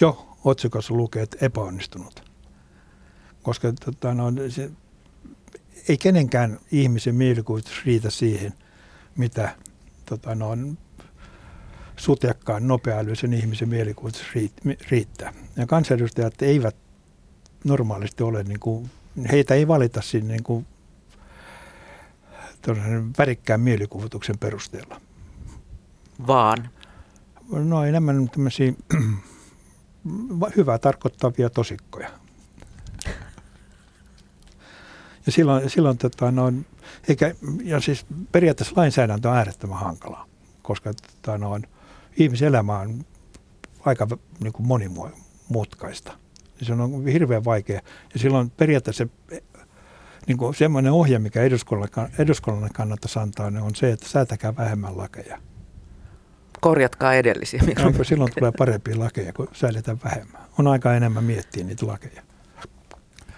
[0.00, 2.30] jo otsikossa lukee, että epäonnistunut.
[3.42, 4.70] Koska tota, noin, se,
[5.88, 8.52] ei kenenkään ihmisen mielikuvitus riitä siihen,
[9.16, 9.56] mitä
[10.06, 10.48] tota, no,
[11.96, 14.24] sutjakkaan nopeaälyisen ihmisen mielikuvitus
[14.90, 15.32] riittää.
[15.56, 16.76] Ja kansanedustajat eivät
[17.64, 18.90] normaalisti ole, niin kuin,
[19.32, 20.66] heitä ei valita sinne niin kuin,
[23.18, 25.00] värikkään mielikuvituksen perusteella.
[26.26, 26.70] Vaan?
[27.50, 28.72] No enemmän tämmöisiä
[30.56, 32.10] hyvää tarkoittavia tosikkoja.
[35.26, 36.52] Ja silloin, silloin tota, no,
[37.08, 40.26] eikä, ja siis periaatteessa lainsäädäntö on äärettömän hankalaa,
[40.62, 41.60] koska tota, no,
[42.16, 43.04] ihmiselämä on
[43.84, 44.06] aika
[44.40, 46.12] niin kuin monimutkaista.
[46.62, 47.80] Se on hirveän vaikea.
[48.14, 49.06] Ja silloin periaatteessa
[50.26, 54.96] niin kuin semmoinen ohje, mikä eduskunnalle, eduskunnalle kannattaisi antaa, niin on se, että säätäkää vähemmän
[54.96, 55.38] lakeja.
[56.64, 57.62] Korjatkaa edellisiä.
[57.98, 60.42] No, silloin tulee parempia lakeja, kun säädetään vähemmän.
[60.58, 62.22] On aika enemmän miettiä niitä lakeja.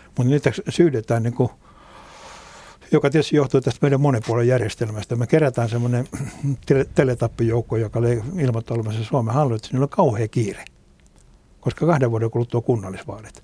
[0.07, 1.51] Mutta niitä syydetään niin kuin
[2.93, 5.17] joka tietysti johtuu tästä meidän monipuolen järjestelmästä.
[5.17, 6.09] Me kerätään semmoinen
[6.95, 8.01] teletappijoukko, joka
[8.39, 10.65] ilmoittaa olemassa Suomen hallitus, niillä on kauhea kiire,
[11.61, 13.43] koska kahden vuoden kuluttua kunnallisvaalit.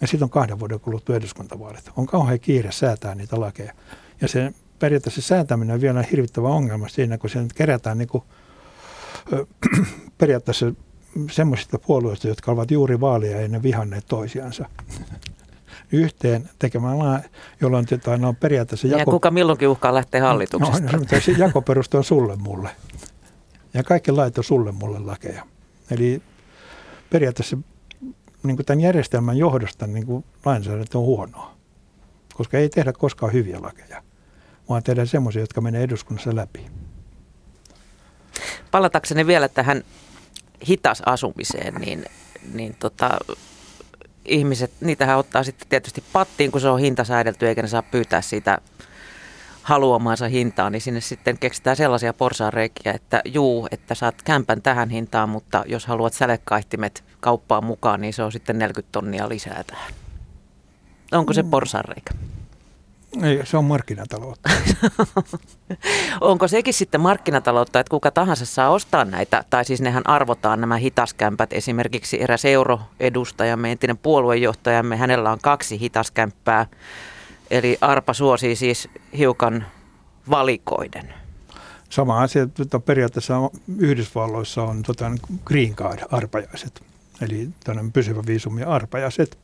[0.00, 1.90] Ja sitten on kahden vuoden kuluttua eduskuntavaalit.
[1.96, 3.72] On kauhea kiire säätää niitä lakeja.
[4.20, 8.24] Ja se periaatteessa säätäminen on vielä hirvittävä ongelma siinä, kun se kerätään niin kuin,
[10.18, 10.72] periaatteessa
[11.30, 14.68] semmoisista puolueista, jotka ovat juuri vaalia ennen vihanneet toisiansa
[15.92, 17.24] yhteen tekemään,
[17.60, 18.86] jolloin tota, no, periaatteessa...
[18.86, 20.92] Jako, ja kuka milloinkin uhkaa lähteä hallituksesta?
[20.92, 22.70] No, no, se jakoperuste on sulle mulle.
[23.74, 25.46] Ja kaikki lait on sulle mulle lakeja.
[25.90, 26.22] Eli
[27.10, 27.58] periaatteessa
[28.42, 31.54] niin kuin tämän järjestelmän johdosta niin kuin lainsäädäntö on huonoa.
[32.34, 34.02] Koska ei tehdä koskaan hyviä lakeja,
[34.68, 36.66] vaan tehdään semmoisia, jotka menee eduskunnassa läpi.
[38.70, 39.84] Palatakseni vielä tähän
[40.68, 42.04] hitas asumiseen, niin,
[42.52, 43.10] niin tota,
[44.24, 48.58] ihmiset, niitähän ottaa sitten tietysti pattiin, kun se on hintasäädelty eikä ne saa pyytää siitä
[49.62, 55.28] haluamaansa hintaa, niin sinne sitten keksitään sellaisia porsaanreikiä, että juu, että saat kämpän tähän hintaan,
[55.28, 59.92] mutta jos haluat sälekaihtimet kauppaan mukaan, niin se on sitten 40 tonnia lisää tähän.
[61.12, 61.50] Onko se mm.
[61.50, 62.14] porsaanreikä?
[63.22, 64.50] Ei, se on markkinataloutta.
[66.20, 70.76] Onko sekin sitten markkinataloutta, että kuka tahansa saa ostaa näitä, tai siis nehän arvotaan nämä
[70.76, 71.52] hitaskämpät.
[71.52, 76.66] Esimerkiksi eräs euroedustajamme, entinen puoluejohtajamme, hänellä on kaksi hitaskämppää.
[77.50, 79.66] Eli Arpa suosii siis hiukan
[80.30, 81.14] valikoiden?
[81.90, 85.10] Sama asia että periaatteessa Yhdysvalloissa on tota,
[85.44, 86.82] green card-arpajaiset,
[87.20, 87.48] eli
[87.92, 89.38] pysyvä viisumi arpajaiset.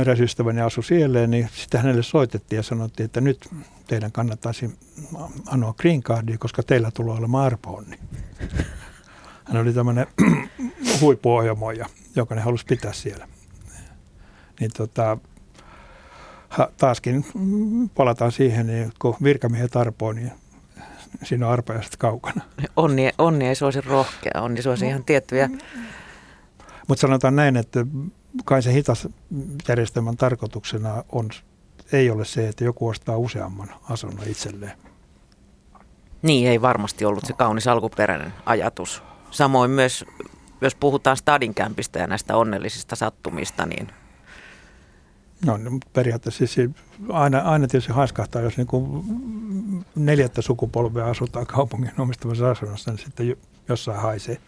[0.00, 3.48] Eräs ystäväni asui siellä, niin sitten hänelle soitettiin ja sanottiin, että nyt
[3.86, 4.78] teidän kannattaisi
[5.46, 7.98] anoa green cardia, koska teillä tulee olemaan arpoonni.
[9.44, 10.06] Hän oli tämmöinen
[11.00, 13.28] huippuohjelmoija, joka ne halusi pitää siellä.
[14.60, 15.18] Niin tota,
[16.76, 17.26] taaskin
[17.94, 20.32] palataan siihen, niin kun virkamiehet arpoo, niin
[21.22, 22.42] siinä on arpajaiset kaukana.
[22.76, 25.50] Onni, onni ei suosi rohkea, onni suosi ihan tiettyjä.
[26.88, 27.86] Mutta sanotaan näin, että
[28.44, 29.08] kai se hitas
[29.68, 31.30] järjestelmän tarkoituksena on,
[31.92, 34.78] ei ole se, että joku ostaa useamman asunnon itselleen.
[36.22, 39.02] Niin, ei varmasti ollut se kaunis alkuperäinen ajatus.
[39.30, 40.04] Samoin myös,
[40.60, 43.88] jos puhutaan stadinkämpistä ja näistä onnellisista sattumista, niin
[45.46, 45.58] No
[45.92, 46.70] periaatteessa siis
[47.08, 49.04] aina, aina tietysti haiskahtaa, jos niin kuin
[49.94, 53.36] neljättä sukupolvea asutaan kaupungin omistamassa asunnossa, niin sitten
[53.68, 54.38] jossain haisee.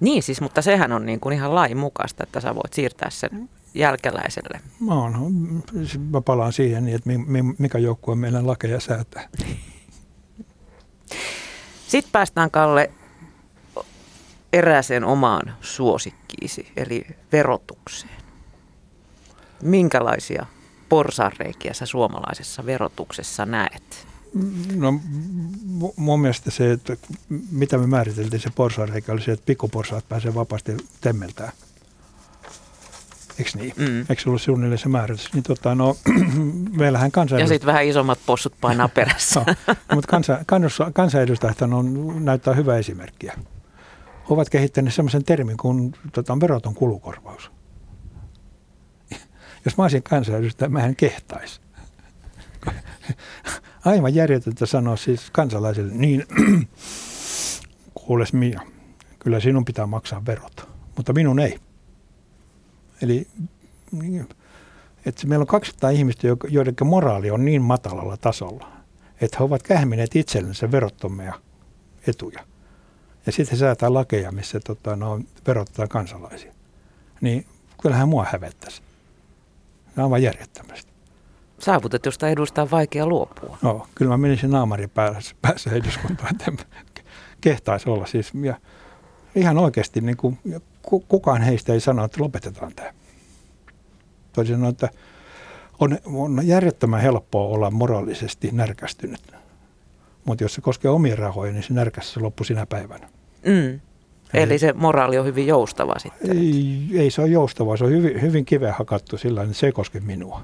[0.00, 3.48] Niin siis, mutta sehän on niin kuin ihan lain mukaista, että sä voit siirtää sen
[3.74, 4.60] jälkeläiselle.
[4.80, 5.20] No, no,
[6.10, 7.10] mä palaan siihen, niin, että
[7.58, 9.28] mikä joukkue meidän lakeja säätää.
[11.88, 12.90] Sitten päästään, Kalle,
[14.52, 18.20] erääseen omaan suosikkiisi, eli verotukseen.
[19.62, 20.46] Minkälaisia
[20.88, 24.06] porsareikiä sä suomalaisessa verotuksessa näet?
[24.76, 25.00] No
[25.96, 26.96] mun mielestä se, että
[27.50, 31.52] mitä me määriteltiin se porsareikä, oli se, että pikkuporsaat pääsee vapaasti temmeltään.
[33.38, 33.72] Eikö niin?
[33.76, 34.00] Mm.
[34.00, 35.32] Eikö se ollut suunnilleen se määritys?
[35.32, 35.96] Niin tota, no,
[36.78, 37.50] meillähän kansanedustajat...
[37.50, 39.44] Ja sitten vähän isommat possut painaa perässä.
[39.66, 43.34] no, mutta kansa, kansanedustajat on, näyttää hyvä esimerkkiä.
[44.28, 47.50] Ovat kehittäneet sellaisen termin kuin tota, veroton kulukorvaus.
[49.64, 51.63] Jos mä olisin kansanedustaja, mä en kehtaisi.
[53.84, 56.24] Aivan järjetöntä sanoa siis kansalaisille, niin
[58.06, 58.60] kuules Mia,
[59.18, 61.58] kyllä sinun pitää maksaa verot, mutta minun ei.
[63.02, 63.28] Eli
[65.06, 68.72] että meillä on 200 ihmistä, joiden moraali on niin matalalla tasolla,
[69.20, 71.34] että he ovat kähmineet itsellensä verottomia
[72.06, 72.40] etuja.
[73.26, 76.52] Ja sitten säätää lakeja, missä tota, no, verottaa kansalaisia.
[77.20, 77.46] Niin
[77.82, 78.82] kyllähän mua hävettäisi.
[79.96, 80.93] Nämä on vain järjettömästi.
[81.64, 83.58] Saavutetusta edusta on vaikea luopua.
[83.62, 86.64] No, kyllä mä menisin naamarin päässä, päässä eduskuntaan, että
[87.40, 88.06] kehtaisi olla.
[88.06, 88.54] Siis, ja
[89.34, 90.38] ihan oikeasti niin kuin,
[91.08, 92.92] kukaan heistä ei sano, että lopetetaan tämä.
[94.32, 94.88] Toisin sanoen, että
[95.78, 99.20] on, on järjettömän helppoa olla moraalisesti närkästynyt.
[100.24, 103.08] Mutta jos se koskee omia rahoja, niin se närkäs se loppu sinä päivänä.
[103.46, 103.80] Mm.
[104.34, 106.38] Eli se moraali on hyvin joustava sitten?
[106.38, 109.72] Ei, ei se ole joustava, se on hyvin, hyvin kiveä hakattu sillä että se ei
[109.72, 110.42] koske minua.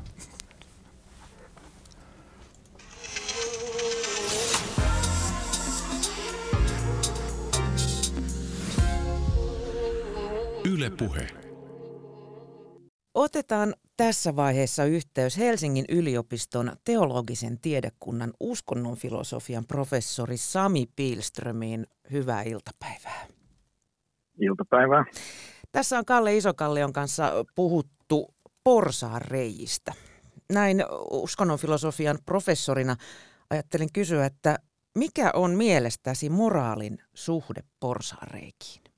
[10.81, 11.27] Yle Puhe.
[13.15, 21.87] Otetaan tässä vaiheessa yhteys Helsingin yliopiston teologisen tiedekunnan uskonnonfilosofian professori Sami Pilströmiin.
[22.13, 23.27] Hyvää iltapäivää.
[24.41, 25.05] Iltapäivää.
[25.73, 29.93] Tässä on Kalle Isokallion kanssa puhuttu porsaanreijistä.
[30.53, 32.97] Näin uskonnonfilosofian professorina
[33.51, 34.59] ajattelin kysyä, että
[34.99, 38.90] mikä on mielestäsi moraalin suhde porsaanreikiin?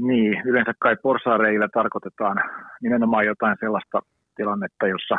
[0.00, 2.36] Niin, yleensä kai porsaareillä tarkoitetaan
[2.82, 4.00] nimenomaan jotain sellaista
[4.36, 5.16] tilannetta, jossa,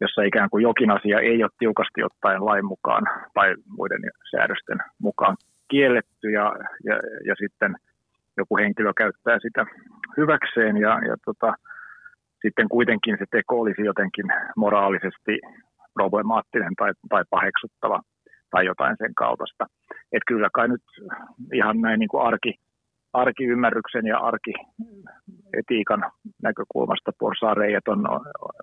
[0.00, 3.04] jossa ikään kuin jokin asia ei ole tiukasti ottaen lain mukaan
[3.34, 5.36] tai muiden säädösten mukaan
[5.68, 6.52] kielletty ja,
[6.84, 6.94] ja,
[7.26, 7.76] ja sitten
[8.36, 9.66] joku henkilö käyttää sitä
[10.16, 11.54] hyväkseen ja, ja tota,
[12.42, 14.26] sitten kuitenkin se teko olisi jotenkin
[14.56, 15.40] moraalisesti
[15.94, 18.00] problemaattinen tai, tai paheksuttava
[18.50, 19.66] tai jotain sen kaltaista.
[20.12, 20.82] Että kyllä kai nyt
[21.52, 22.54] ihan näin niin kuin arki,
[23.14, 26.02] arkiymmärryksen ja arkietiikan
[26.42, 28.00] näkökulmasta porsaareijat on,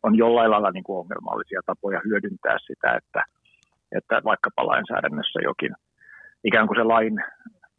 [0.03, 3.23] on jollain lailla niin kuin ongelmallisia tapoja hyödyntää sitä, että,
[3.97, 5.73] että vaikkapa lainsäädännössä jokin
[6.43, 7.15] ikään kuin se lain,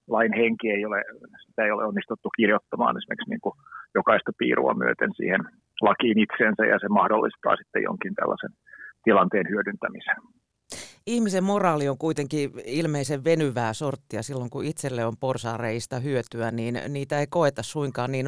[0.09, 1.05] lain henki ei ole,
[1.47, 3.55] sitä ei ole onnistuttu kirjoittamaan esimerkiksi niin kuin
[3.95, 5.41] jokaista piirua myöten siihen
[5.81, 8.51] lakiin itseensä ja se mahdollistaa sitten jonkin tällaisen
[9.05, 10.17] tilanteen hyödyntämisen
[11.07, 17.19] ihmisen moraali on kuitenkin ilmeisen venyvää sorttia silloin, kun itselle on porsaareista hyötyä, niin niitä
[17.19, 18.27] ei koeta suinkaan niin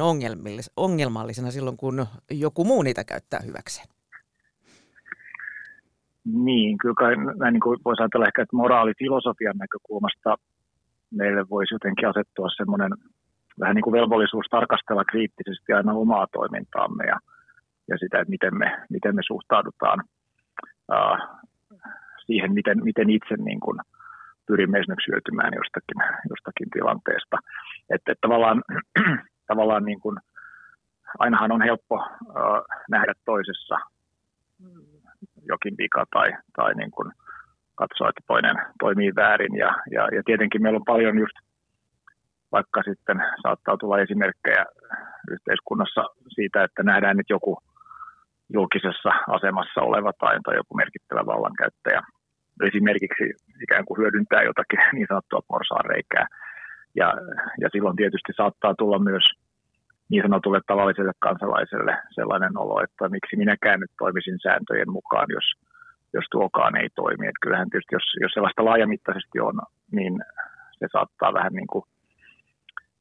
[0.77, 3.87] ongelmallisena silloin, kun joku muu niitä käyttää hyväkseen.
[6.25, 10.35] Niin, kyllä kai näin niin kuin voisi ajatella ehkä, että moraalifilosofian näkökulmasta
[11.11, 12.91] meille voisi jotenkin asettua semmoinen
[13.59, 17.19] vähän niin kuin velvollisuus tarkastella kriittisesti aina omaa toimintaamme ja,
[17.89, 20.03] ja sitä, että miten me, miten me suhtaudutaan
[22.27, 23.79] siihen, miten, miten itse niin kuin
[24.47, 27.37] pyrimme esimerkiksi hyötymään jostakin, jostakin tilanteesta.
[27.89, 28.63] Että, että tavallaan,
[29.51, 30.17] tavallaan niin kuin,
[31.19, 33.77] ainahan on helppo uh, nähdä toisessa
[35.47, 37.11] jokin vika tai, tai niin kuin
[37.75, 39.55] katsoa, että toinen toimii väärin.
[39.55, 41.37] Ja, ja, ja tietenkin meillä on paljon just
[42.51, 44.65] vaikka sitten saattaa tulla esimerkkejä
[45.31, 46.03] yhteiskunnassa
[46.35, 47.57] siitä, että nähdään nyt joku
[48.53, 52.01] julkisessa asemassa oleva tai, tai joku merkittävä vallankäyttäjä
[52.63, 53.23] esimerkiksi
[53.63, 56.27] ikään kuin hyödyntää jotakin niin sanottua porsaanreikää.
[56.95, 57.13] Ja,
[57.61, 59.25] ja silloin tietysti saattaa tulla myös
[60.09, 65.47] niin sanotulle tavalliselle kansalaiselle sellainen olo, että miksi minäkään nyt toimisin sääntöjen mukaan, jos,
[66.13, 67.27] jos tuokaan ei toimi.
[67.27, 69.59] Että kyllähän tietysti, jos, jos sellaista laajamittaisesti on,
[69.91, 70.13] niin
[70.79, 71.85] se saattaa vähän niin kuin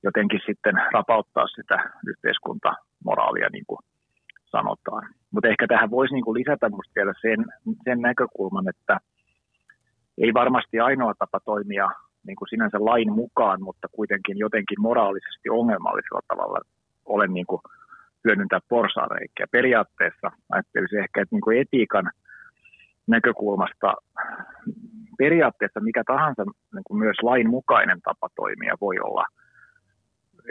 [0.03, 3.79] jotenkin sitten rapauttaa sitä yhteiskuntamoraalia, niin kuin
[4.57, 5.09] sanotaan.
[5.31, 7.41] Mutta ehkä tähän voisi niin kuin lisätä musta vielä sen,
[7.85, 8.99] sen näkökulman, että
[10.19, 11.89] ei varmasti ainoa tapa toimia
[12.27, 16.61] niin kuin sinänsä lain mukaan, mutta kuitenkin jotenkin moraalisesti ongelmallisella tavalla
[17.05, 17.61] ole niin kuin
[18.25, 19.47] hyödyntää porsareikiä.
[19.51, 22.11] Periaatteessa ajattelisin ehkä, että niin kuin etiikan
[23.07, 23.95] näkökulmasta
[25.19, 29.25] periaatteessa mikä tahansa niin kuin myös lain mukainen tapa toimia voi olla–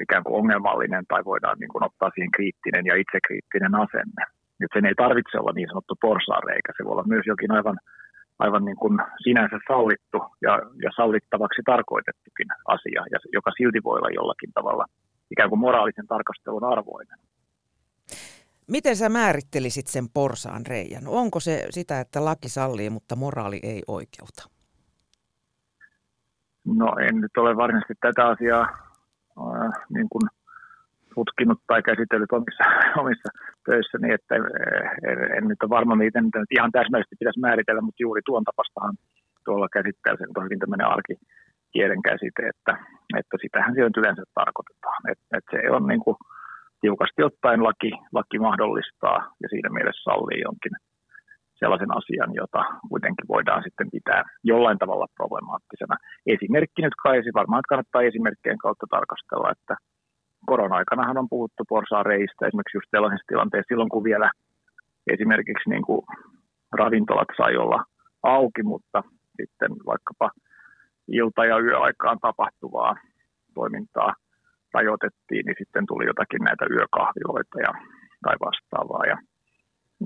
[0.02, 4.24] ikään kuin ongelmallinen tai voidaan niin kuin ottaa siihen kriittinen ja itsekriittinen asenne.
[4.60, 7.78] Nyt sen ei tarvitse olla niin sanottu porsaareikä, se voi olla myös jokin aivan,
[8.40, 14.10] aivan niin kuin sinänsä sallittu ja, ja sallittavaksi tarkoitettukin asia, ja joka silti voi olla
[14.10, 14.86] jollakin tavalla
[15.32, 17.20] ikään kuin moraalisen tarkastelun arvoinen.
[18.68, 21.04] Miten sä määrittelisit sen porsaan reijän?
[21.08, 24.50] Onko se sitä, että laki sallii, mutta moraali ei oikeuta?
[26.66, 28.68] No en nyt ole varsinaisesti tätä asiaa
[29.90, 30.22] niin kuin
[31.16, 32.64] tutkinut tai käsitellyt omissa,
[33.02, 33.30] omissa
[33.66, 34.44] töissä, niin että en,
[35.38, 38.96] en nyt ole varma, miten nyt ihan täsmällisesti pitäisi määritellä, mutta juuri tuon tapastahan
[39.46, 42.74] tuolla käsittää se on hyvin tämmöinen arkikielen käsite, että,
[43.20, 45.02] että sitähän se yleensä tarkoitetaan.
[45.12, 46.18] Että, että se on niin kuin
[46.82, 50.74] tiukasti ottaen laki, laki mahdollistaa ja siinä mielessä sallii jonkin
[51.60, 55.96] sellaisen asian, jota kuitenkin voidaan sitten pitää jollain tavalla problemaattisena.
[56.36, 59.76] Esimerkki nyt kai, varmaan kannattaa esimerkkien kautta tarkastella, että
[60.46, 64.32] korona-aikanahan on puhuttu porsaareista esimerkiksi just sellaisessa tilanteessa silloin, kun vielä
[65.14, 66.02] esimerkiksi niin kuin
[66.72, 67.84] ravintolat sai olla
[68.24, 69.04] auki, mutta
[69.42, 70.32] sitten vaikkapa
[71.08, 72.96] ilta- ja yöaikaan tapahtuvaa
[73.54, 74.14] toimintaa
[74.74, 77.72] rajoitettiin, niin sitten tuli jotakin näitä yökahviloita ja,
[78.24, 79.06] tai vastaavaa.
[79.06, 79.18] Ja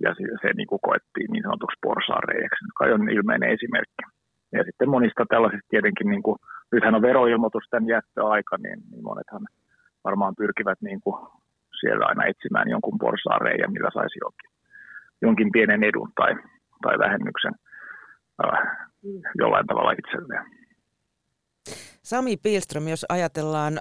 [0.01, 4.03] ja se, se niin kuin koettiin niin sanotuksi porsaareijaksi, joka on ilmeinen esimerkki.
[4.51, 6.37] Ja sitten monista tällaisista tietenkin, niin kuin,
[6.71, 9.45] nythän on veroilmoitusten jättöaika, niin, niin monethan
[10.07, 11.17] varmaan pyrkivät niin kuin
[11.79, 14.49] siellä aina etsimään jonkun porsaareijan, millä saisi jonkin,
[15.21, 16.31] jonkin pienen edun tai,
[16.83, 17.53] tai vähennyksen
[18.43, 18.59] äh,
[19.41, 20.45] jollain tavalla itselleen.
[22.03, 23.73] Sami Pilström, jos ajatellaan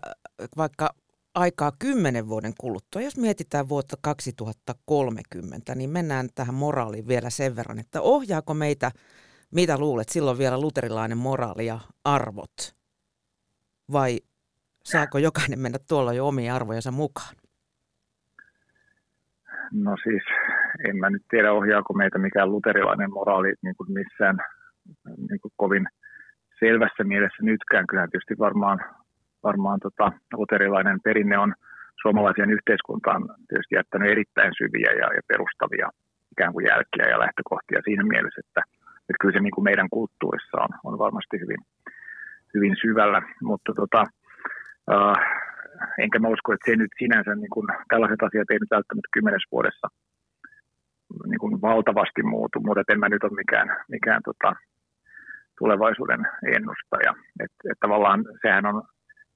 [0.57, 0.91] vaikka
[1.35, 3.03] aikaa kymmenen vuoden kuluttua.
[3.03, 8.91] Jos mietitään vuotta 2030, niin mennään tähän moraaliin vielä sen verran, että ohjaako meitä,
[9.51, 12.75] mitä luulet, silloin vielä luterilainen moraali ja arvot?
[13.93, 14.19] Vai
[14.93, 17.35] saako jokainen mennä tuolla jo omia arvojensa mukaan?
[19.73, 20.23] No siis,
[20.89, 24.37] en mä nyt tiedä ohjaako meitä mikään luterilainen moraali niin kuin missään
[25.29, 25.87] niin kuin kovin
[26.59, 27.87] selvässä mielessä nytkään.
[27.87, 28.79] Kyllä tietysti varmaan
[29.43, 31.55] varmaan tota, luterilainen perinne on
[32.03, 35.89] suomalaisen yhteiskuntaan tietysti jättänyt erittäin syviä ja, ja perustavia
[36.33, 38.63] ikään kuin jälkiä ja lähtökohtia siinä mielessä, että,
[39.09, 41.61] että kyllä se niin kuin meidän kulttuurissa on, on varmasti hyvin,
[42.55, 43.21] hyvin syvällä,
[43.51, 44.01] mutta tota,
[44.93, 45.17] äh,
[45.99, 49.45] enkä mä usko, että se nyt sinänsä, niin kuin, tällaiset asiat ei nyt välttämättä kymmenes
[49.53, 49.89] vuodessa
[51.27, 54.57] niin kuin valtavasti muutu, mutta en mä nyt ole mikään, mikään tota,
[55.59, 56.21] tulevaisuuden
[56.57, 57.13] ennustaja.
[57.41, 58.83] että et tavallaan sehän on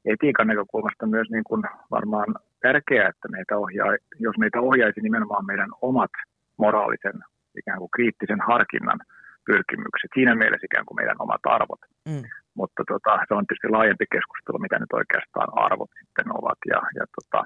[0.04, 5.70] etiikan näkökulmasta myös niin kuin varmaan tärkeää, että meitä ohjaa, jos meitä ohjaisi nimenomaan meidän
[5.82, 6.10] omat
[6.56, 7.18] moraalisen
[7.58, 9.00] ikään kuin kriittisen harkinnan
[9.46, 11.80] pyrkimykset, siinä mielessä ikään kuin meidän omat arvot.
[12.08, 12.22] Mm.
[12.60, 17.04] Mutta tota, se on tietysti laajempi keskustelu, mitä nyt oikeastaan arvot sitten ovat ja, ja,
[17.16, 17.40] tota,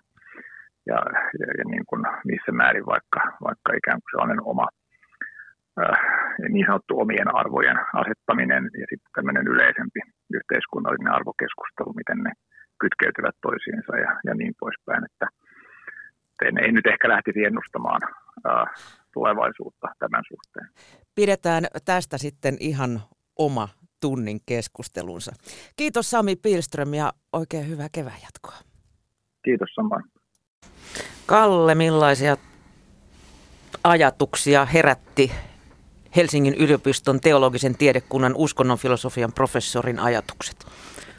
[0.90, 0.98] ja,
[1.40, 4.66] ja, ja niin kuin missä määrin vaikka, vaikka ikään kuin sellainen oma
[5.82, 5.98] äh,
[6.52, 10.00] niin sanottu omien arvojen asettaminen ja sitten tämmöinen yleisempi
[10.38, 12.32] yhteiskunnallinen arvokeskustelu, miten ne
[12.82, 15.02] kytkeytyvät toisiinsa ja, ja niin poispäin.
[15.08, 15.26] Että
[16.46, 18.02] en, ei nyt ehkä lähtisi ennustamaan
[18.44, 18.64] ää,
[19.14, 20.68] tulevaisuutta tämän suhteen.
[21.14, 22.92] Pidetään tästä sitten ihan
[23.38, 23.68] oma
[24.00, 25.32] tunnin keskustelunsa.
[25.76, 28.56] Kiitos Sami Pilström ja oikein hyvää kevään jatkoa.
[29.44, 30.04] Kiitos samoin.
[31.26, 32.36] Kalle, millaisia
[33.84, 35.32] ajatuksia herätti
[36.16, 40.66] Helsingin yliopiston teologisen tiedekunnan uskonnonfilosofian professorin ajatukset?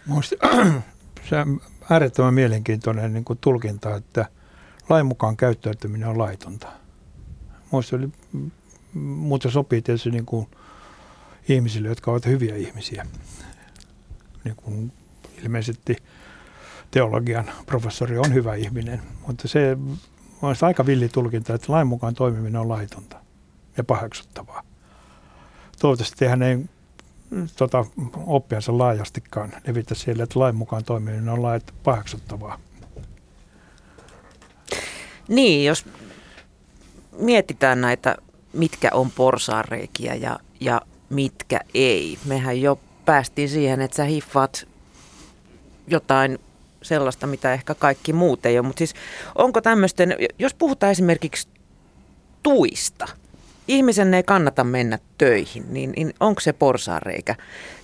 [0.08, 0.36] Minusta
[1.30, 4.26] se on äärettömän mielenkiintoinen niin kuin tulkinta, että
[4.90, 6.68] lain mukaan käyttäytyminen on laitonta.
[7.72, 8.10] Minusta oli,
[8.94, 10.48] mutta sopii tietysti niin kuin
[11.50, 13.06] ihmisille, jotka ovat hyviä ihmisiä.
[14.44, 14.92] Niin kuin
[15.44, 15.96] ilmeisesti
[16.92, 19.78] teologian professori on hyvä ihminen, mutta se
[20.42, 23.18] on aika villi tulkinta, että lain mukaan toimiminen on laitonta
[23.78, 24.64] ja paheksuttavaa.
[25.80, 26.66] Toivottavasti hän ei
[27.58, 27.86] tota,
[28.26, 32.60] oppiansa laajastikaan levitä siellä, että lain mukaan toimiminen on lait paheksuttavaa.
[35.28, 35.86] Niin, jos
[37.20, 38.16] mietitään näitä,
[38.54, 40.82] mitkä on porsaareikiä ja, ja
[41.16, 42.18] mitkä ei.
[42.26, 44.68] Mehän jo päästiin siihen, että sä hiffaat
[45.88, 46.40] jotain
[46.82, 48.68] sellaista, mitä ehkä kaikki muut ei ole.
[48.68, 48.94] Mutta siis
[49.36, 51.48] onko tämmöisten, jos puhutaan esimerkiksi
[52.44, 53.08] tuista,
[53.68, 57.36] ihmisen ei kannata mennä töihin, niin, niin onko se porsaareikä?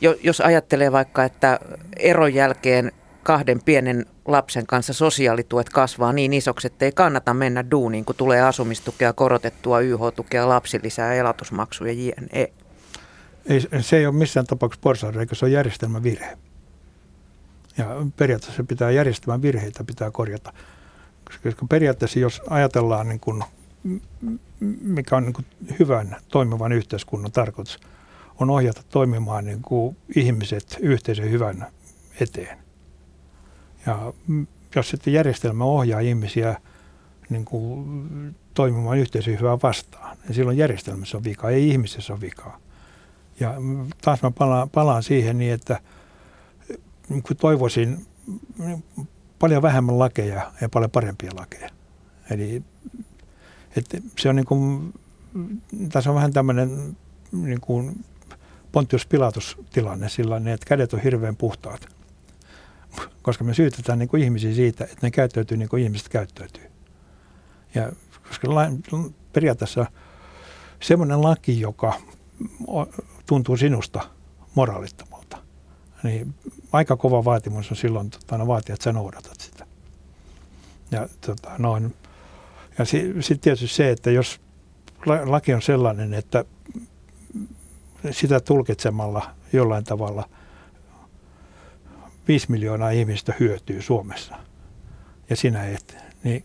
[0.02, 1.60] Jo, jos ajattelee vaikka, että
[1.98, 2.92] eron jälkeen
[3.24, 8.42] kahden pienen lapsen kanssa sosiaalituet kasvaa niin isoksi, että ei kannata mennä duuniin, kun tulee
[8.42, 12.52] asumistukea, korotettua YH-tukea, lapsilisää, elatusmaksuja, jne.
[13.46, 16.38] Ei, se ei ole missään tapauksessa porsaareikä, se on järjestelmävirhe.
[17.78, 17.88] Ja
[18.18, 20.54] periaatteessa pitää järjestelmän virheitä pitää korjata.
[21.44, 23.44] Koska periaatteessa jos ajatellaan, niin kuin,
[24.82, 25.46] mikä on niin kuin
[25.80, 27.80] hyvän toimivan yhteiskunnan tarkoitus,
[28.40, 31.68] on ohjata toimimaan niin kuin ihmiset yhteisen hyvän
[32.20, 32.58] eteen.
[33.86, 34.14] Ja
[34.76, 36.56] jos sitten järjestelmä ohjaa ihmisiä
[37.30, 42.60] niin kuin toimimaan yhteisön hyvää vastaan, niin silloin järjestelmässä on vikaa, ei ihmisessä ole vikaa.
[43.40, 43.56] Ja
[44.02, 45.80] taas mä palaan, palaan siihen niin, että–
[47.12, 48.06] niin toivoisin
[49.40, 51.70] paljon vähemmän lakeja ja paljon parempia lakeja.
[52.30, 52.64] Eli
[53.76, 54.94] että se on niin kuin,
[55.92, 56.98] tässä on vähän tämmöinen
[57.32, 58.06] niin kuin
[58.72, 61.88] Pontius Pilatus-tilanne sillä että kädet on hirveän puhtaat.
[63.22, 66.64] Koska me syytetään niin kuin ihmisiä siitä, että ne käyttäytyy niin kuin ihmiset käyttäytyy.
[67.76, 67.92] Ja
[68.28, 68.84] koska lain,
[69.34, 69.86] periaatteessa
[70.80, 71.94] semmoinen laki, joka
[73.32, 74.02] tuntuu sinusta
[74.56, 75.38] moraalittomalta,
[76.04, 76.34] niin
[76.72, 79.66] aika kova vaatimus on silloin tota, no, vaatia, että sä noudatat sitä.
[80.92, 81.96] Ja, tota, noin.
[82.78, 84.42] ja sitten tietysti se, että jos
[85.26, 86.46] laki on sellainen, että
[88.12, 90.30] sitä tulkitsemalla jollain tavalla
[92.28, 94.36] 5 miljoonaa ihmistä hyötyy Suomessa
[95.30, 96.44] ja sinä et, niin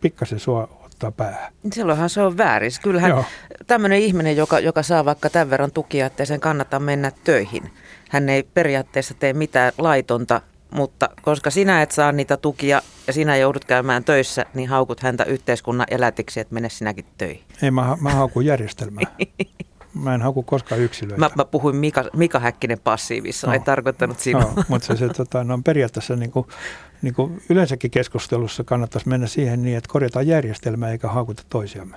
[0.00, 1.52] pikkasen sua ottaa päähän.
[1.72, 2.72] Silloinhan se on väärin.
[2.82, 3.24] Kyllähän
[3.66, 7.70] tämmöinen ihminen, joka, joka saa vaikka tämän verran tukia, että sen kannata mennä töihin–
[8.08, 10.40] hän ei periaatteessa tee mitään laitonta,
[10.70, 15.24] mutta koska sinä et saa niitä tukia ja sinä joudut käymään töissä, niin haukut häntä
[15.24, 17.44] yhteiskunnan elätiksi, että mene sinäkin töihin.
[17.62, 19.04] Ei, mä, mä haukun järjestelmää.
[19.94, 21.20] Mä en hauku koskaan yksilöitä.
[21.20, 24.52] Mä, mä puhuin Mika, Mika Häkkinen passiivissa, no, ei tarkoittanut sinua.
[24.56, 26.46] No, mutta se, se tota, no, periaatteessa niin kuin,
[27.02, 31.96] niin kuin yleensäkin keskustelussa kannattaisi mennä siihen niin, että korjataan järjestelmää eikä haukuta toisiamme.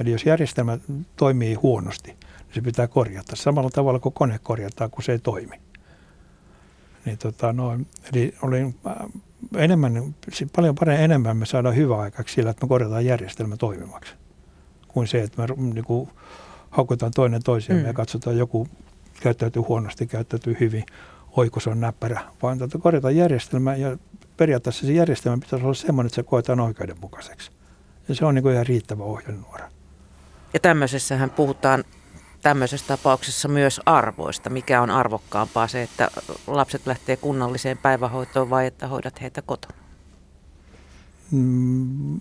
[0.00, 0.78] Eli jos järjestelmä
[1.16, 2.16] toimii huonosti,
[2.54, 5.60] se pitää korjata samalla tavalla kuin kone korjataan, kun se ei toimi.
[7.04, 7.78] Niin tota, no,
[8.12, 8.96] eli oli äh,
[9.56, 10.14] enemmän,
[10.56, 14.12] paljon paremmin enemmän me saadaan hyvää aikaksi sillä, että me korjataan järjestelmä toimivaksi,
[14.88, 16.08] kuin se, että me niin kuin,
[16.76, 17.86] haukutaan toinen toisiaan mm.
[17.86, 18.68] ja katsotaan joku
[19.20, 20.84] käyttäytyy huonosti, käyttäytyy hyvin,
[21.36, 23.96] oikos on näppärä, vaan tota, korjataan järjestelmä ja
[24.36, 27.50] periaatteessa se järjestelmä pitäisi olla sellainen, että se koetaan oikeudenmukaiseksi.
[28.08, 29.70] Ja se on niin kuin ihan riittävä ohjenuora.
[30.54, 31.84] Ja tämmöisessähän puhutaan
[32.42, 34.50] tämmöisessä tapauksessa myös arvoista.
[34.50, 36.10] Mikä on arvokkaampaa se, että
[36.46, 39.74] lapset lähtee kunnalliseen päivähoitoon vai että hoidat heitä kotona?
[41.30, 42.18] Mm,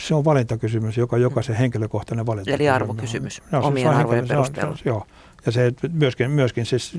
[0.00, 2.50] se on valintakysymys, joka jokaisen henkilökohtainen valinta.
[2.50, 4.76] Eli arvokysymys no, omien arvojen perusteella.
[4.84, 5.06] Joo,
[5.46, 6.98] ja se myöskin, myöskin siis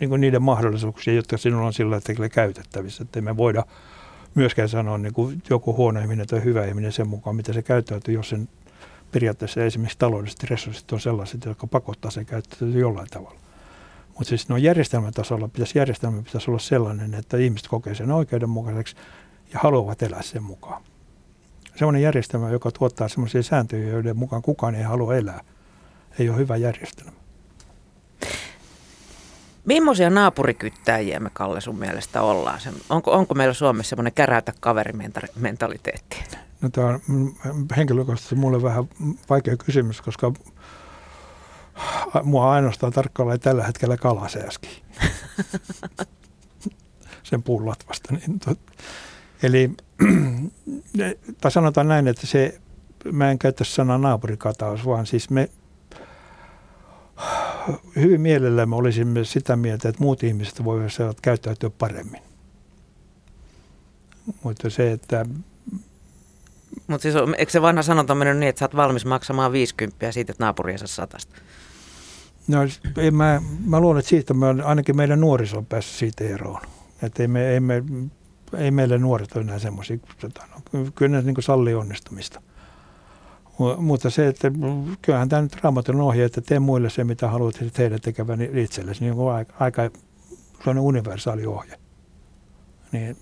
[0.00, 3.02] niin kuin niiden mahdollisuuksia, jotka sinulla on sillä hetkellä käytettävissä.
[3.02, 3.64] Että me voida
[4.34, 8.14] myöskään sanoa niin kuin joku huono ihminen tai hyvä ihminen sen mukaan, mitä se käyttäytyy,
[8.14, 8.48] jos sen
[9.12, 13.40] periaatteessa esimerkiksi taloudelliset resurssit on sellaiset, jotka pakottaa sen käyttöön jollain tavalla.
[14.08, 18.96] Mutta siis no järjestelmätasolla pitäisi, järjestelmä pitäisi olla sellainen, että ihmiset kokee sen oikeudenmukaiseksi
[19.52, 20.82] ja haluavat elää sen mukaan.
[21.76, 25.40] Sellainen järjestelmä, joka tuottaa sellaisia sääntöjä, joiden mukaan kukaan ei halua elää,
[26.18, 27.12] ei ole hyvä järjestelmä.
[29.64, 32.60] Millaisia naapurikyttäjiä me, Kalle, sun mielestä ollaan?
[32.88, 36.24] Onko, onko meillä Suomessa semmoinen käräytä kaverimentaliteetti?
[36.60, 37.00] No, tämä on
[37.76, 38.84] henkilökohtaisesti mulle vähän
[39.30, 40.32] vaikea kysymys, koska
[42.22, 44.82] mua ainoastaan tarkkailee tällä hetkellä kalasääski.
[47.22, 48.14] Sen puulatvasta.
[48.14, 48.58] Niin tot,
[49.42, 49.70] eli,
[51.40, 52.60] tai sanotaan näin, että se,
[53.12, 55.48] mä en käytä sanaa naapurikataus, vaan siis me
[57.96, 62.22] hyvin mielellämme olisimme sitä mieltä, että muut ihmiset voivat käyttäytyä paremmin.
[64.42, 65.26] Mutta se, että
[66.86, 70.32] mutta siis eikö se vanha sanonta mennyt niin, että sä oot valmis maksamaan 50 siitä,
[70.32, 71.34] että naapuri saa satasta?
[72.48, 72.58] No
[73.12, 76.60] mä, mä luulen, että siitä on, ainakin meidän nuoriso on päässyt siitä eroon.
[77.02, 77.82] Että ei, me, ei, me,
[78.58, 82.42] ei meille nuoret ole enää semmoisia, no, kyllä ne niin sallii onnistumista.
[83.78, 84.52] Mutta se, että
[85.02, 89.14] kyllähän tämä nyt raamatun ohje, että tee muille se, mitä haluat tehdä tekevän itsellesi, niin
[89.14, 89.90] on aika, aika
[90.58, 91.78] sellainen universaali ohje.
[92.92, 93.16] Niin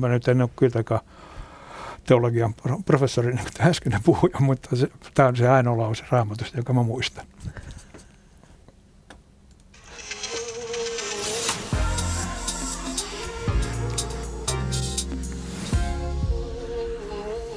[0.00, 1.00] mä nyt en ole kyllä
[2.06, 6.72] teologian professori, niin kuin äskeinen puhuja, mutta se, tämä on se ainoa lause raamatusta, joka
[6.72, 7.26] mä muistan.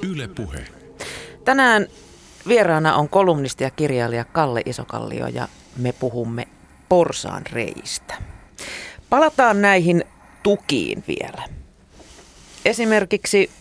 [0.09, 0.67] Yle Puhe.
[1.45, 1.87] Tänään
[2.47, 5.47] vieraana on kolumnisti ja kirjailija Kalle Isokallio ja
[5.77, 6.47] me puhumme
[6.89, 8.13] porsaan reistä.
[9.09, 10.03] Palataan näihin
[10.43, 11.43] tukiin vielä.
[12.65, 13.51] Esimerkiksi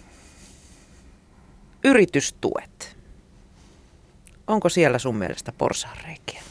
[1.84, 2.97] yritystuet.
[4.47, 6.43] Onko siellä sun mielestä porsaanreikiä?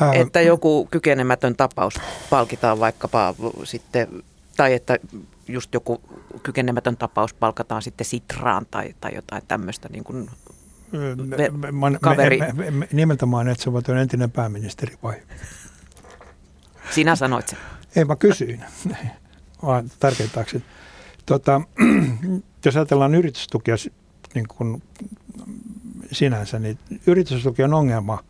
[0.00, 0.12] Ää...
[0.12, 1.94] Että joku kykenemätön tapaus
[2.30, 4.08] palkitaan vaikkapa sitten,
[4.56, 4.98] tai että
[5.48, 6.00] just joku
[6.42, 10.30] kykenemätön tapaus palkataan sitten Sitraan tai, tai jotain tämmöistä niin kuin
[11.30, 11.50] ve,
[12.00, 12.38] kaveri.
[12.38, 15.14] Me, me, me, nimeltä mainitsin, että entinen pääministeri vai?
[16.90, 17.58] Sinä sanoit sen.
[17.96, 18.64] Ei, mä kysyin,
[19.66, 20.64] vaan tarkentaakseni.
[21.26, 21.60] Tota,
[22.64, 23.74] jos ajatellaan yritystukia
[24.34, 24.82] niin kuin
[26.12, 28.24] sinänsä, niin yritystukien ongelma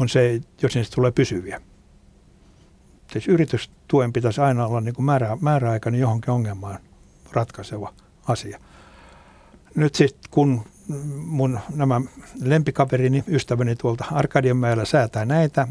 [0.00, 1.60] on se, jos niistä tulee pysyviä.
[3.12, 6.78] Siis yritystuen pitäisi aina olla niin kuin määrä, määräaikainen johonkin ongelmaan
[7.32, 7.92] ratkaiseva
[8.28, 8.58] asia.
[9.74, 10.64] Nyt sitten kun
[11.16, 12.00] mun nämä
[12.40, 15.68] lempikaverini, ystäväni tuolta Arkadianmäellä säätää näitä,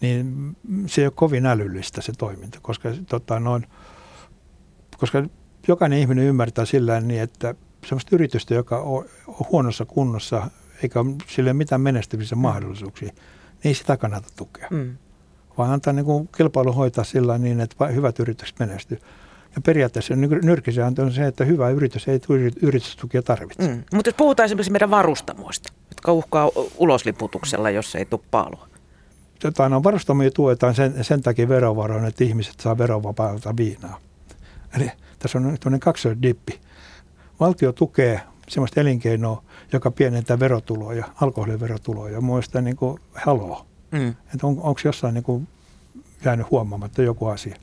[0.00, 0.56] niin
[0.86, 3.66] se ei ole kovin älyllistä se toiminta, koska, tota, noin,
[4.98, 5.22] koska
[5.68, 7.54] jokainen ihminen ymmärtää sillä niin, että
[7.86, 9.04] sellaista yritystä, joka on
[9.52, 10.50] huonossa kunnossa
[10.82, 12.42] eikä ole sille mitään menestymisen mm.
[12.42, 13.22] mahdollisuuksia, niin
[13.64, 14.68] ei sitä kannata tukea.
[14.70, 14.96] Mm.
[15.60, 18.98] Vaan antaa niin kuin kilpailu hoitaa sillä niin, että hyvät yritykset menestyy.
[19.54, 22.20] Ja periaatteessa nyrkisääntö on se, että hyvä yritys ei
[22.62, 23.68] yritystukia tarvitse.
[23.68, 23.82] Mm.
[23.94, 28.68] Mutta jos puhutaan esimerkiksi meidän varustamoista, jotka uhkaa ulosliputuksella, jos ei tule palua.
[29.44, 33.98] Jotain on varustamoja tuetaan sen, sen takia verovaroin, että ihmiset saa verovapaata viinaa.
[34.76, 36.60] Eli tässä on tämmöinen kaksoisdippi
[37.40, 39.42] valtio tukee sellaista elinkeinoa,
[39.72, 42.20] joka pienentää verotuloja, alkoholiverotuloja.
[42.20, 43.69] Muista niin kuin haloo.
[43.90, 44.08] Mm.
[44.08, 45.48] Että on, onko jossain niin kuin
[46.24, 47.56] jäänyt huomaamatta joku asia.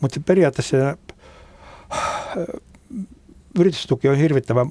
[0.00, 0.98] Mutta periaatteessa äh,
[3.58, 4.66] yritystuki on hirvittävä,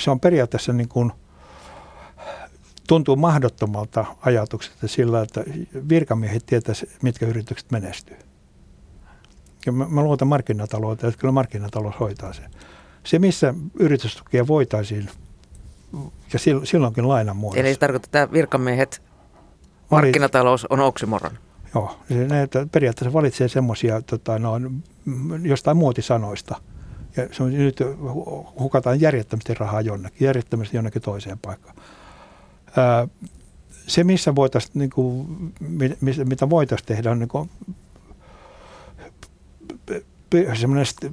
[0.00, 1.12] se on periaatteessa niin kuin,
[2.88, 5.44] tuntuu mahdottomalta ajatukselta sillä, että
[5.88, 8.16] virkamiehet tietäisi, mitkä yritykset menestyy.
[9.66, 12.50] Ja mä, mä luotan markkinatalouteen, että kyllä markkinatalous hoitaa sen
[13.08, 15.10] se, missä yritystukia voitaisiin,
[16.32, 17.60] ja silloinkin lainan muodossa.
[17.60, 19.02] Eli se tarkoittaa, että virkamiehet,
[19.90, 21.38] markkinatalous on oksimoron.
[21.74, 24.52] Joo, ne että periaatteessa valitsee semmoisia tota, no,
[25.42, 26.60] jostain muotisanoista.
[27.16, 27.78] Ja se on, nyt
[28.58, 31.76] hukataan järjettömästi rahaa jonnekin, järjettömästi jonnekin toiseen paikkaan.
[32.76, 33.08] Ää,
[33.86, 35.26] se, missä voitaisiin, niin kuin,
[36.24, 37.50] mitä voitaisiin tehdä, on niin kuin,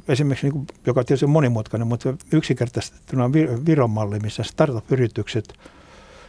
[0.07, 3.33] esimerkiksi, niin kuin, joka tietysti on monimutkainen, mutta yksinkertaistettuna
[3.65, 5.53] Viron malli, missä startup-yritykset,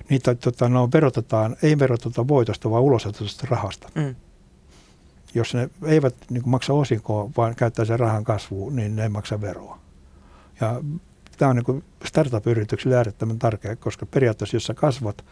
[0.09, 3.89] niitä tota, no, verotetaan, ei veroteta voitosta, vaan ulosotetusta rahasta.
[3.95, 4.15] Mm.
[5.35, 9.09] Jos ne eivät niin kuin, maksa osinkoa, vaan käyttää sen rahan kasvuun, niin ne ei
[9.09, 9.79] maksa veroa.
[10.61, 10.81] Ja
[11.39, 15.25] tämä on niin startup-yrityksille äärettömän tärkeä, koska periaatteessa, jos sä kasvat,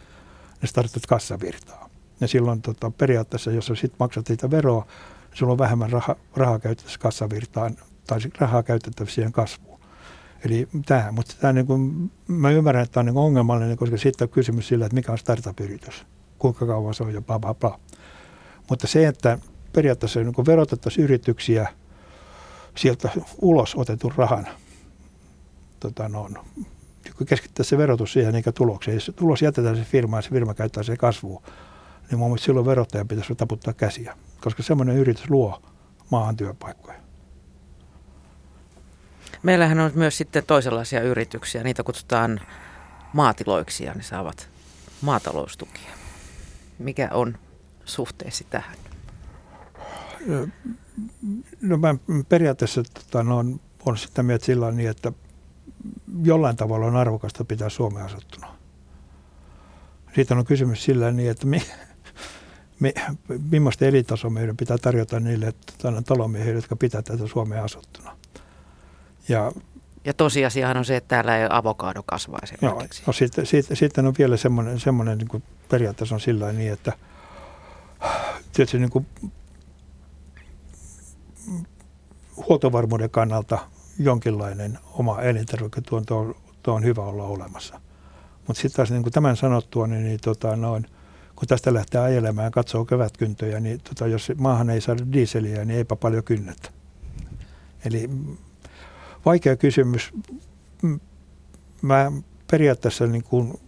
[0.61, 1.89] ne startut kassavirtaa.
[2.21, 4.87] Ja silloin tota, periaatteessa, jos sä sitten maksat siitä veroa,
[5.33, 9.74] sulla on vähemmän raha, rahaa käytettävissä kassavirtaan tai rahaa käytettävissä siihen kasvuun.
[10.45, 14.25] Eli tämä, mutta tämä niin kuin, mä ymmärrän, että tämä on niin ongelmallinen, koska sitten
[14.25, 16.05] on kysymys sillä, että mikä on startup-yritys,
[16.39, 17.79] kuinka kauan se on ja bla bla bla.
[18.69, 19.39] Mutta se, että
[19.73, 21.67] periaatteessa niin verotettaisiin yrityksiä
[22.75, 23.09] sieltä
[23.41, 24.47] ulos otetun rahan,
[25.79, 26.29] tota, no,
[27.17, 28.95] kun keskittäisiin se verotus siihen eikä tulokseen.
[28.95, 31.43] Jos tulos jätetään se firmaan ja se firma käyttää se kasvuun,
[32.09, 35.61] niin mun mielestä silloin verottajan pitäisi taputtaa käsiä, koska semmoinen yritys luo
[36.11, 37.04] maahan työpaikkoja.
[39.45, 42.41] Meillähän on myös sitten toisenlaisia yrityksiä, niitä kutsutaan
[43.13, 44.49] maatiloiksi ja ne saavat
[45.01, 45.89] maataloustukia.
[46.79, 47.37] Mikä on
[47.85, 48.77] suhteessa tähän?
[51.61, 51.95] No mä
[52.29, 55.11] periaatteessa tota, no, on, on sitä mieltä sillä niin, että
[56.23, 58.55] jollain tavalla on arvokasta pitää Suomea asuttuna.
[60.15, 61.61] Siitä on kysymys sillä niin, että mi,
[62.79, 62.93] me,
[63.51, 65.53] millaista elintasoa meidän pitää tarjota niille
[66.05, 68.17] talomiehille, jotka pitää tätä Suomea asuttuna.
[69.29, 69.51] Ja,
[70.05, 74.13] ja tosiasiahan on se, että täällä ei avokaado kasvaa Joo, no sitten, sitten, sitten on
[74.17, 76.93] vielä semmoinen, semmoinen niin periaatteessa on sillä niin, että
[78.53, 79.07] tietysti niin kuin
[82.37, 83.59] huoltovarmuuden kannalta
[83.99, 86.35] jonkinlainen oma elintarviketuonto on,
[86.67, 87.81] on hyvä olla olemassa.
[88.47, 90.85] Mutta sitten taas niin kuin tämän sanottua, niin, niin tota, noin,
[91.35, 95.77] kun tästä lähtee ajelemaan ja katsoo kevätkyntöjä, niin tota, jos maahan ei saada diiseliä, niin
[95.77, 96.69] eipä paljon kynnetä.
[97.85, 98.09] Eli
[99.25, 100.13] vaikea kysymys.
[101.81, 102.11] Mä
[102.51, 103.59] periaatteessa niin kuin,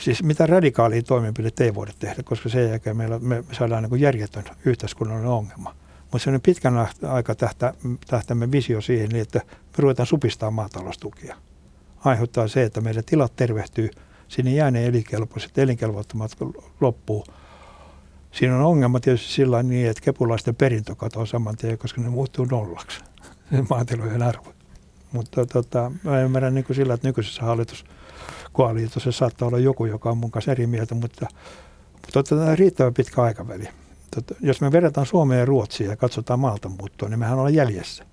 [0.00, 4.44] siis mitä radikaalia toimenpidettä ei voida tehdä, koska sen jälkeen meillä, me saadaan niin järjetön
[4.64, 5.74] yhteiskunnallinen ongelma.
[6.02, 7.34] Mutta sellainen pitkän aika
[8.06, 11.36] tähtäimen visio siihen, niin että me ruvetaan supistaa maataloustukia.
[12.04, 13.90] Aiheuttaa se, että meidän tilat tervehtyy,
[14.28, 16.32] sinne jää ne elinkelpoiset, elinkelvottomat
[16.80, 17.24] loppuu.
[18.32, 22.44] Siinä on ongelma tietysti sillä niin, että kepulaisten perintö katoaa saman tien, koska ne muuttuu
[22.44, 23.00] nollaksi,
[23.70, 24.54] maatilojen arvo.
[25.12, 30.18] Mutta tota, mä ymmärrän niin kuin sillä, että nykyisessä hallituskoaliitossa saattaa olla joku, joka on
[30.18, 31.26] mun kanssa eri mieltä, mutta,
[31.92, 33.68] mutta otetaan riittävän pitkä aikaväli
[34.14, 38.04] tota, jos me verrataan Suomeen ja Ruotsiin ja katsotaan maalta muuttoa, niin mehän ollaan jäljessä.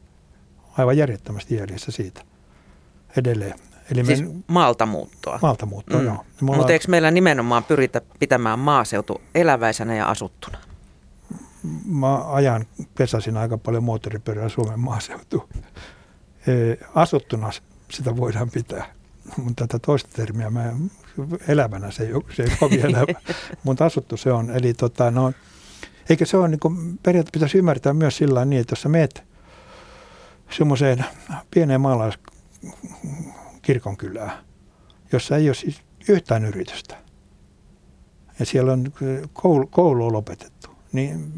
[0.78, 2.22] Aivan järjettömästi jäljessä siitä
[3.18, 3.54] edelleen.
[3.92, 5.40] Eli siis me, maalta muuttoa.
[5.42, 6.06] Maalta muuttoa, mm.
[6.06, 6.26] joo.
[6.42, 10.58] Mutta eikö meillä nimenomaan pyritä pitämään maaseutu eläväisenä ja asuttuna?
[11.86, 15.50] Mä ajan kesäisin aika paljon moottoripyörää Suomen maaseutu.
[16.48, 17.50] E, asuttuna
[17.92, 18.86] sitä voidaan pitää,
[19.38, 20.74] mutta tätä toista termiä mä
[21.48, 23.22] elävänä se ei, se ei kovin elävä,
[23.64, 24.50] mutta asuttu se on.
[24.50, 25.34] Eli tota, no,
[26.10, 29.24] eikä se ole, niin kuin, periaatteessa pitäisi ymmärtää myös sillä niin, että jos sä meet
[30.58, 31.06] semmoiseen
[31.52, 34.32] pieneen maalaiskirkonkylään,
[35.12, 36.98] jossa ei ole siis yhtään yritystä,
[38.40, 38.94] ja siellä on
[39.34, 41.34] koulu, koulu on lopetettu, niin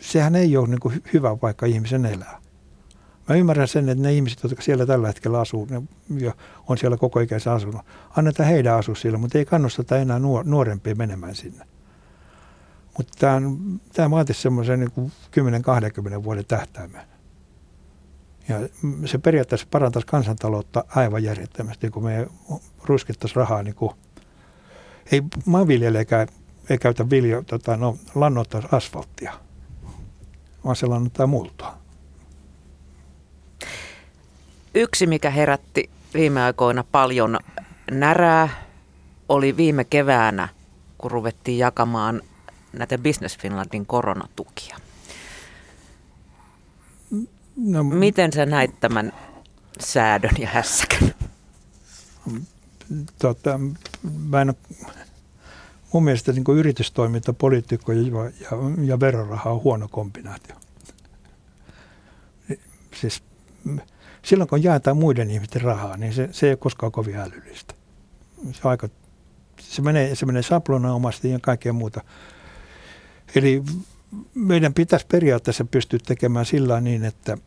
[0.00, 2.40] sehän ei ole niin kuin hyvä paikka ihmisen elää.
[3.28, 5.82] Mä ymmärrän sen, että ne ihmiset, jotka siellä tällä hetkellä asuu, ne
[6.68, 7.82] on siellä koko ikänsä asunut,
[8.16, 11.64] annetaan heidän asua siellä, mutta ei kannusteta enää nuorempia menemään sinne.
[12.98, 13.40] Mutta tämä,
[13.92, 15.12] tämä vaatisi semmoisen niin
[16.20, 17.02] 10-20 vuoden tähtäimen.
[18.48, 18.56] Ja
[19.04, 22.26] se periaatteessa parantaisi kansantaloutta aivan järjettömästi, kun me
[22.84, 23.92] ruskittaisiin rahaa, niin kuin,
[25.12, 26.28] ei maanviljelijäkään
[26.70, 29.32] ei käytä viljo, tota, no, lannoittaa asfalttia,
[30.64, 31.78] vaan se lannoittaa multaa.
[34.74, 37.38] Yksi, mikä herätti viime aikoina paljon
[37.90, 38.48] närää,
[39.28, 40.48] oli viime keväänä,
[40.98, 42.22] kun ruvettiin jakamaan
[42.72, 44.76] näitä Business Finlandin koronatukia.
[47.56, 49.12] No, Miten sä näit tämän
[49.80, 51.14] säädön ja hässäkän?
[53.18, 53.60] Tota,
[54.28, 54.56] mä en ole,
[55.96, 58.02] mun mielestä niin yritystoiminta, poliitikko ja,
[58.40, 58.50] ja,
[58.84, 60.56] ja veroraha on huono kombinaatio.
[63.00, 63.22] Siis,
[64.22, 67.74] silloin kun jaetaan muiden ihmisten rahaa, niin se, se ei ole koskaan kovin älyllistä.
[68.52, 68.88] Se, aika,
[69.60, 72.00] se menee, se menee saplonaomasti ja kaikkea muuta.
[73.34, 73.62] Eli
[74.34, 77.38] meidän pitäisi periaatteessa pystyä tekemään sillä niin, että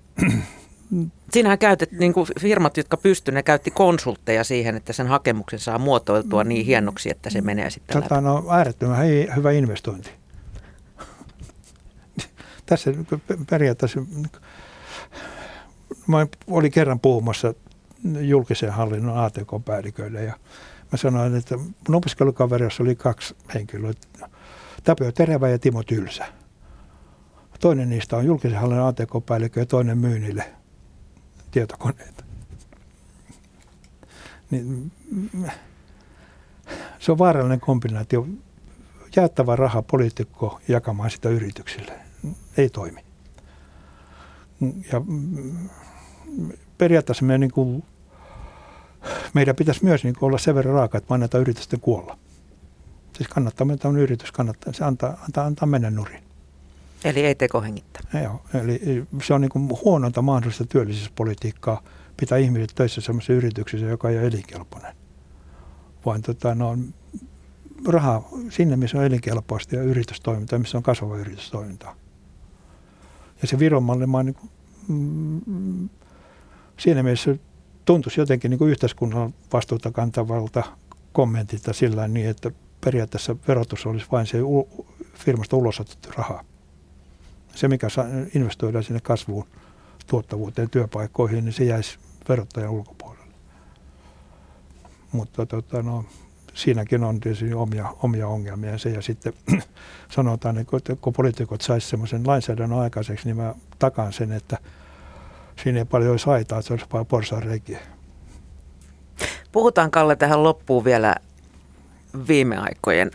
[1.32, 5.78] Sinähän käytet, niin kuin firmat, jotka pystyivät, ne käytti konsultteja siihen, että sen hakemuksen saa
[5.78, 8.28] muotoiltua niin hienoksi, että se menee sitten Tätä läpi.
[8.28, 10.10] on äärettömän hyvä investointi.
[12.66, 12.94] Tässä
[13.50, 14.02] periaatteessa,
[16.08, 17.54] mä olin kerran puhumassa
[18.20, 20.34] julkisen hallinnon ATK-päälliköille ja
[20.92, 23.94] mä sanoin, että mun opiskelukaverissa oli kaksi henkilöä,
[24.84, 26.26] Tapio Terävä ja Timo Tylsä.
[27.60, 30.59] Toinen niistä on julkisen hallinnon ATK-päällikkö ja toinen myynnille
[31.52, 32.24] tietokoneita.
[34.52, 34.92] Niin,
[37.00, 38.28] se on vaarallinen kombinaatio.
[39.16, 41.94] Jaettava raha poliitikko jakamaan sitä yrityksille
[42.58, 43.04] ei toimi.
[44.92, 45.02] Ja
[46.78, 47.84] periaatteessa me niin kuin,
[49.34, 52.18] meidän pitäisi myös niin kuin olla sen verran raaka, että me annetaan yritysten kuolla.
[53.18, 56.29] Siis kannattaa, meitä on yritys, kannattaa, se antaa, antaa, antaa mennä nurin.
[57.04, 58.22] Eli ei tekohengittää.
[58.24, 61.84] Joo, eli se on niin kuin huononta mahdollista työllisyyspolitiikkaa
[62.18, 64.96] pitää ihmiset töissä sellaisessa yrityksessä, joka ei ole elinkelpoinen.
[66.06, 66.78] Vaan tota, no,
[67.88, 71.96] rahaa sinne, missä on elinkelpoista ja yritystoimintaa, missä on kasvava yritystoiminta.
[73.42, 74.52] Ja se Viron malli, mä niin kuin,
[74.88, 75.90] mm,
[76.78, 77.36] siinä mielessä
[77.86, 80.64] tuntuisi jotenkin niin kuin yhteiskunnan vastuuta kantavalta
[81.14, 84.38] kommentilta sillä niin, että periaatteessa verotus olisi vain se
[85.14, 86.46] firmasta ulosotettu raha.
[87.56, 87.88] Se, mikä
[88.36, 89.48] investoidaan sinne kasvuun,
[90.08, 91.98] tuottavuuteen, työpaikkoihin, niin se jäisi
[92.30, 93.34] verottajan ulkopuolelle.
[95.12, 96.06] Mutta tota, no,
[96.54, 98.90] siinäkin on tietysti omia, omia ongelmia se.
[98.90, 99.34] Ja sitten
[100.16, 104.58] sanotaan, että kun poliitikot saisi semmoisen lainsäädännön aikaiseksi, niin mä takaan sen, että
[105.64, 107.80] siinä ei paljon olisi haitaa, että se olisi vaan porsaanreikiä.
[109.52, 111.16] Puhutaan Kalle tähän loppuun vielä
[112.28, 113.12] viime aikojen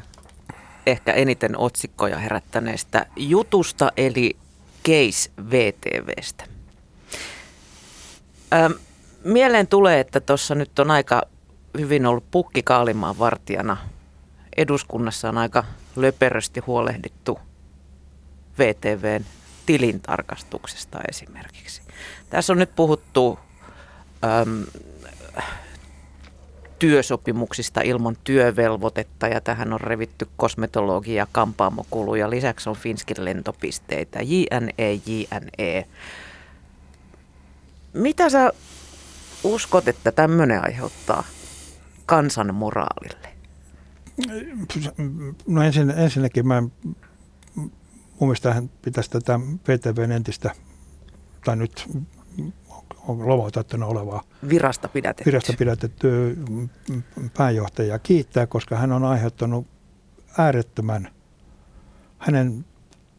[0.87, 4.37] ehkä eniten otsikkoja herättäneestä jutusta, eli
[4.85, 6.45] Case VTVstä.
[8.53, 8.73] Ähm,
[9.25, 11.23] mieleen tulee, että tuossa nyt on aika
[11.79, 13.77] hyvin ollut pukki kaalimaan vartijana.
[14.57, 15.65] Eduskunnassa on aika
[15.97, 17.39] löperösti huolehdittu
[18.59, 19.25] VTVn
[19.67, 21.83] tilintarkastuksesta esimerkiksi.
[22.31, 23.39] Tässä on nyt puhuttu
[24.25, 24.65] äm,
[26.85, 32.31] työsopimuksista ilman työvelvoitetta ja tähän on revitty kosmetologia ja kampaamokuluja.
[32.31, 35.87] Lisäksi on Finskin lentopisteitä, JNE, JNE.
[37.93, 38.53] Mitä sä
[39.45, 41.25] uskot, että tämmöinen aiheuttaa
[42.07, 43.29] kansan moraalille?
[45.47, 46.63] No ensin, ensinnäkin mä,
[47.61, 47.71] mun
[48.21, 50.51] mielestä pitäisi tätä VTVn entistä,
[51.45, 51.89] tai nyt
[53.09, 55.31] lomautettuna olevaa virasta pidätetty.
[55.31, 56.39] virasta pidätetty
[57.37, 59.67] pääjohtajaa kiittää, koska hän on aiheuttanut
[60.39, 61.11] äärettömän
[62.19, 62.65] hänen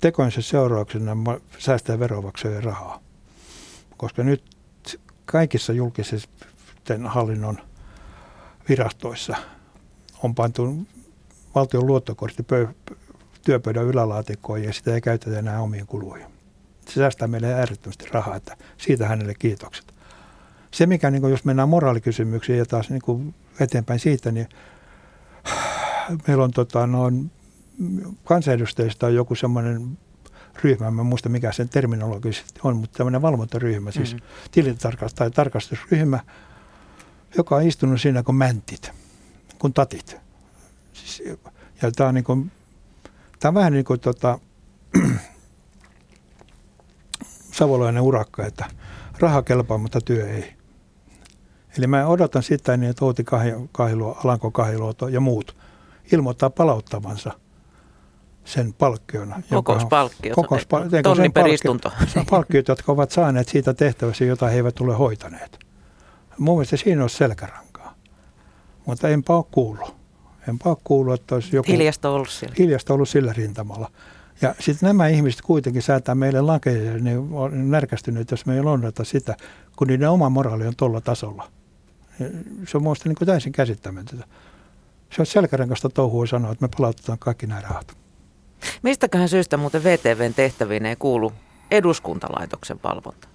[0.01, 1.17] tekoinsa seurauksena
[1.57, 2.99] säästää verovaksojen rahaa.
[3.97, 4.43] Koska nyt
[5.25, 6.29] kaikissa julkisissa
[7.05, 7.57] hallinnon
[8.69, 9.35] virastoissa
[10.23, 10.87] on pantu
[11.55, 12.95] valtion luottokortti pöy-
[13.45, 16.34] työpöydän ylälaatikkoon ja sitä ei käytetä enää omiin kuluihin.
[16.87, 19.93] Se säästää meille äärettömästi rahaa, että siitä hänelle kiitokset.
[20.71, 24.49] Se, mikä niin kuin, jos mennään moraalikysymyksiin ja taas niin kuin eteenpäin siitä, niin
[26.27, 27.31] meillä on tota, noin,
[28.23, 29.97] kansanedustajista on joku semmoinen
[30.63, 34.49] ryhmä, mä en muista mikä sen terminologisesti on, mutta tämmöinen valvontaryhmä, siis mm-hmm.
[34.51, 36.19] tilintarkastus- tai tarkastusryhmä,
[37.37, 38.91] joka on istunut siinä kuin mäntit,
[39.59, 40.17] kuin tatit.
[40.93, 41.23] Siis,
[41.81, 42.51] ja tämä on, niin kuin,
[43.39, 44.39] tämä on vähän niin kuin tota,
[47.57, 48.65] savolainen urakka, että
[49.19, 50.53] raha kelpaa, mutta työ ei.
[51.77, 53.23] Eli mä odotan sitä niin, että Outi
[53.71, 55.55] Kahilo, Alanko Kahilo ja muut
[56.11, 57.31] ilmoittaa palauttavansa
[58.45, 59.35] sen palkkion.
[59.49, 60.35] Kokouspalkkiot.
[61.03, 61.91] Tonni per istunto.
[62.31, 65.59] Palkkiot, jotka ovat saaneet siitä tehtävässä, jota he eivät ole hoitaneet.
[66.37, 67.95] Mun mielestä siinä olisi selkärankaa.
[68.85, 69.95] Mutta enpä ole kuullut.
[70.49, 71.71] Enpä ole kuullut, että olisi joku...
[71.71, 72.55] Hiljasta ollut sillä.
[72.59, 73.91] Hiljasta ollut sillä rintamalla.
[74.45, 78.63] Ja sitten nämä ihmiset kuitenkin säätää meille lakeja ja ne on närkästyneet, jos me ei
[78.63, 79.35] lonnata sitä,
[79.75, 81.51] kun niiden oma moraali on tuolla tasolla.
[82.67, 84.25] Se on minusta niin täysin käsittämätöntä.
[85.15, 87.97] Se on selkärankasta touhua sanoa, että me palautetaan kaikki nämä rahat.
[88.83, 91.33] Mistäköhän syystä muuten VTVn tehtäviin ei kuulu
[91.71, 93.27] eduskuntalaitoksen valvonta?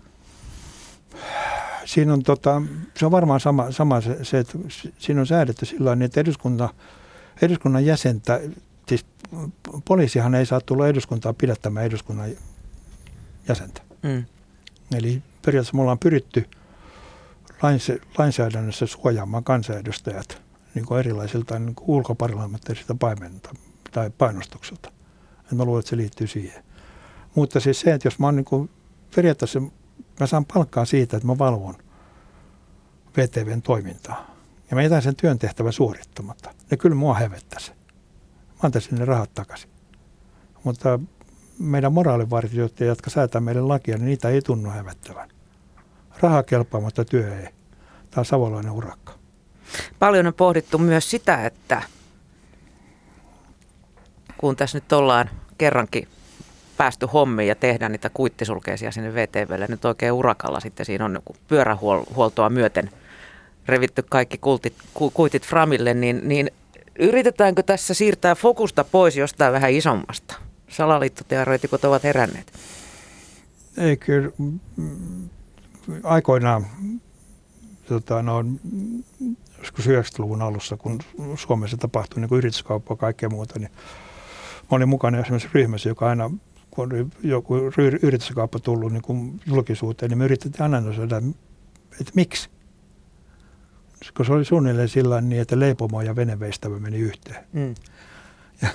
[1.84, 2.62] Siinä on, tota,
[2.96, 4.58] se on varmaan sama, sama se, se, että
[4.98, 6.68] siinä on säädetty sillä tavalla, että eduskunta,
[7.42, 8.40] eduskunnan jäsentä,
[8.90, 9.06] siis
[9.84, 12.30] poliisihan ei saa tulla eduskuntaan pidättämään eduskunnan
[13.48, 13.82] jäsentä.
[14.02, 14.24] Mm.
[14.94, 16.46] Eli periaatteessa me ollaan pyritty
[18.18, 20.42] lainsäädännössä suojaamaan kansanedustajat
[20.74, 23.54] niin kuin erilaisilta niin kuin ulkoparlamentaarisilta paimenta
[23.90, 24.92] tai painostukselta.
[25.44, 26.64] Et mä luulen, että se liittyy siihen.
[27.34, 28.70] Mutta siis se, että jos mä oon niin kuin,
[29.16, 29.60] periaatteessa,
[30.20, 31.74] mä saan palkkaa siitä, että mä valvon
[33.16, 34.36] VTVn toimintaa.
[34.70, 36.54] Ja mä jätän sen työn tehtävän suorittamatta.
[36.70, 37.72] Ne kyllä mua hävettäisi.
[38.62, 39.70] Mä antaisin ne rahat takaisin.
[40.64, 40.98] Mutta
[41.58, 45.28] meidän moraalivartijoita, jotka säätää meille lakia, niin niitä ei tunnu hävettävän.
[46.20, 47.48] Raha kelpaa, mutta työ ei.
[48.10, 49.12] Tämä on savolainen urakka.
[49.98, 51.82] Paljon on pohdittu myös sitä, että
[54.38, 56.08] kun tässä nyt ollaan kerrankin
[56.76, 62.50] päästy hommiin ja tehdään niitä kuittisulkeisia sinne VTVlle nyt oikein urakalla sitten siinä on pyörähuoltoa
[62.50, 62.90] myöten
[63.66, 66.50] revitty kaikki kultit, ku, kuitit Framille, niin, niin
[67.00, 70.34] yritetäänkö tässä siirtää fokusta pois jostain vähän isommasta?
[70.68, 72.52] Salaliittoteoreetikot ovat heränneet.
[73.78, 74.30] Ei kyllä.
[76.02, 76.66] Aikoinaan
[77.86, 78.44] tota, no,
[79.58, 80.98] joskus 90-luvun alussa, kun
[81.36, 83.70] Suomessa tapahtui niin yrityskauppaa ja kaikkea muuta, niin
[84.70, 86.30] olin mukana esimerkiksi ryhmässä, joka aina,
[86.70, 87.56] kun oli joku
[88.02, 91.16] yrityskauppa tullut niin kuin julkisuuteen, niin me yritettiin analysoida,
[92.00, 92.50] että miksi.
[94.00, 97.44] Koska se oli suunnilleen sillä niin, että leipomo ja veneveistävä meni yhteen.
[97.52, 97.74] Mm.
[98.62, 98.68] Ja,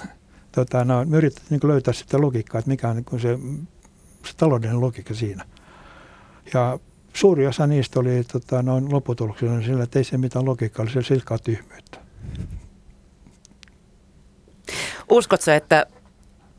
[0.51, 3.39] tota, no, me yritettiin niin löytää sitä logiikkaa, että mikä on niin se,
[4.25, 5.45] se taloudellinen logiikka siinä.
[6.53, 6.79] Ja
[7.13, 11.01] suuri osa niistä oli tota, noin lopputuloksena sillä, että ei se mitään logiikkaa, oli se
[11.01, 11.97] silkkaa tyhmyyttä.
[15.09, 15.85] Uskotko, että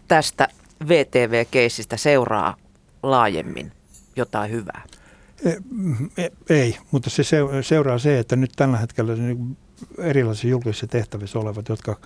[0.09, 0.49] tästä
[0.89, 2.57] VTV-keisistä seuraa
[3.03, 3.73] laajemmin
[4.17, 4.83] jotain hyvää?
[5.45, 5.51] E,
[6.17, 7.23] e, ei, mutta se
[7.63, 9.57] seuraa se, että nyt tällä hetkellä niin
[9.99, 11.97] erilaisissa julkisissa tehtävissä olevat, jotka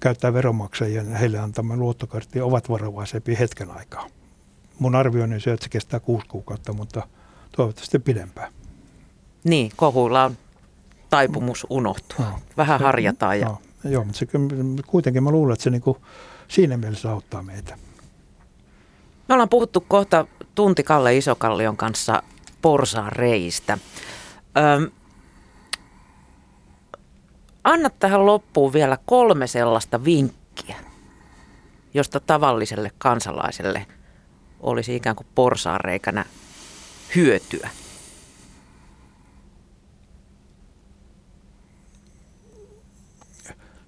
[0.00, 4.06] käyttää veronmaksajien heille antama luottokartti, ovat varovaisempia hetken aikaa.
[4.78, 7.02] Mun arvioni on se, että se kestää kuusi kuukautta, mutta
[7.56, 8.52] toivottavasti pidempään.
[9.44, 10.36] Niin, kohuilla on
[11.10, 12.26] taipumus unohtua.
[12.26, 13.40] No, Vähän se, harjataan.
[13.40, 13.46] Ja...
[13.46, 13.58] No,
[13.90, 14.26] joo, mutta se,
[14.86, 15.98] kuitenkin mä luulen, että se niinku
[16.48, 17.78] siinä mielessä auttaa meitä.
[19.28, 22.22] Me ollaan puhuttu kohta tunti Kalle Isokallion kanssa
[22.66, 23.78] porsaan reistä.
[24.56, 24.90] Öm,
[27.64, 30.76] anna tähän loppuun vielä kolme sellaista vinkkiä,
[31.94, 33.86] josta tavalliselle kansalaiselle
[34.60, 36.24] olisi ikään kuin porsaanreikänä
[37.16, 37.70] hyötyä.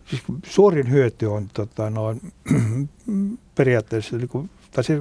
[0.07, 2.33] Siis suurin hyöty on tota, noin,
[3.55, 5.01] periaatteessa, niin tai se,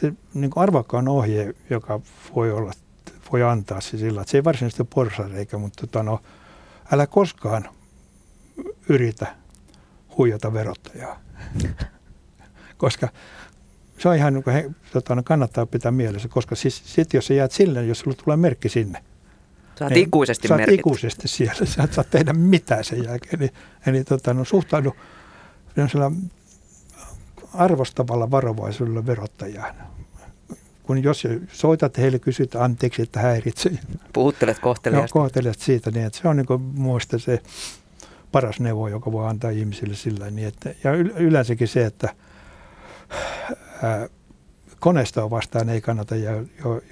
[0.00, 2.00] se niin kuin arvokkaan ohje, joka
[2.34, 2.72] voi olla
[3.32, 6.22] voi antaa se sillä, että se ei varsinaisesti ole porsareikä, mutta tota, no,
[6.92, 7.68] älä koskaan
[8.88, 9.26] yritä
[10.18, 11.20] huijata verottajaa.
[12.76, 13.08] Koska
[13.98, 17.34] se on ihan niin kuin, tota, no, kannattaa pitää mielessä, koska siis sit jos sä
[17.34, 19.02] jäät sille, jos sulla tulee merkki sinne,
[19.78, 23.42] Saat niin, ikuisesti saat ikuisesti siellä, sä et saa tehdä mitään sen jälkeen.
[23.42, 23.50] Eli,
[23.86, 24.96] eli tota, no, suhtaudu
[27.56, 29.74] arvostavalla varovaisuudella verottajaan
[30.86, 33.70] kun jos soitat heille, kysyt anteeksi, että häiritse.
[34.12, 35.18] Puhuttelet kohteliaasti.
[35.18, 37.42] Joo, kohtelet siitä, niin että se on niin muista se
[38.32, 42.14] paras neuvo, joka voi antaa ihmisille sillä niin, että, ja yleensäkin se, että
[43.82, 44.08] ää,
[44.80, 46.14] koneistoa vastaan ei kannata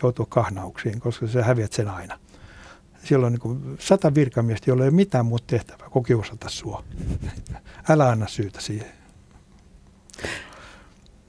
[0.03, 2.19] joutua kahnauksiin, koska sä häviät sen aina.
[3.05, 6.85] Siellä on niin kuin sata virkamiestä, jolla ei ole mitään muuta tehtävää kuin kiusata sua.
[7.89, 8.93] Älä anna syytä siihen.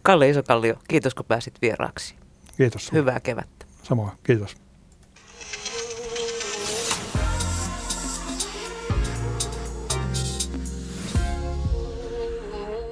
[0.05, 2.15] Kalle Isokallio, kiitos kun pääsit vieraaksi.
[2.57, 2.85] Kiitos.
[2.85, 2.99] Sulle.
[2.99, 3.65] Hyvää kevättä.
[3.83, 4.57] Samoin, kiitos.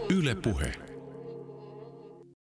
[0.10, 0.83] Yle Puhe.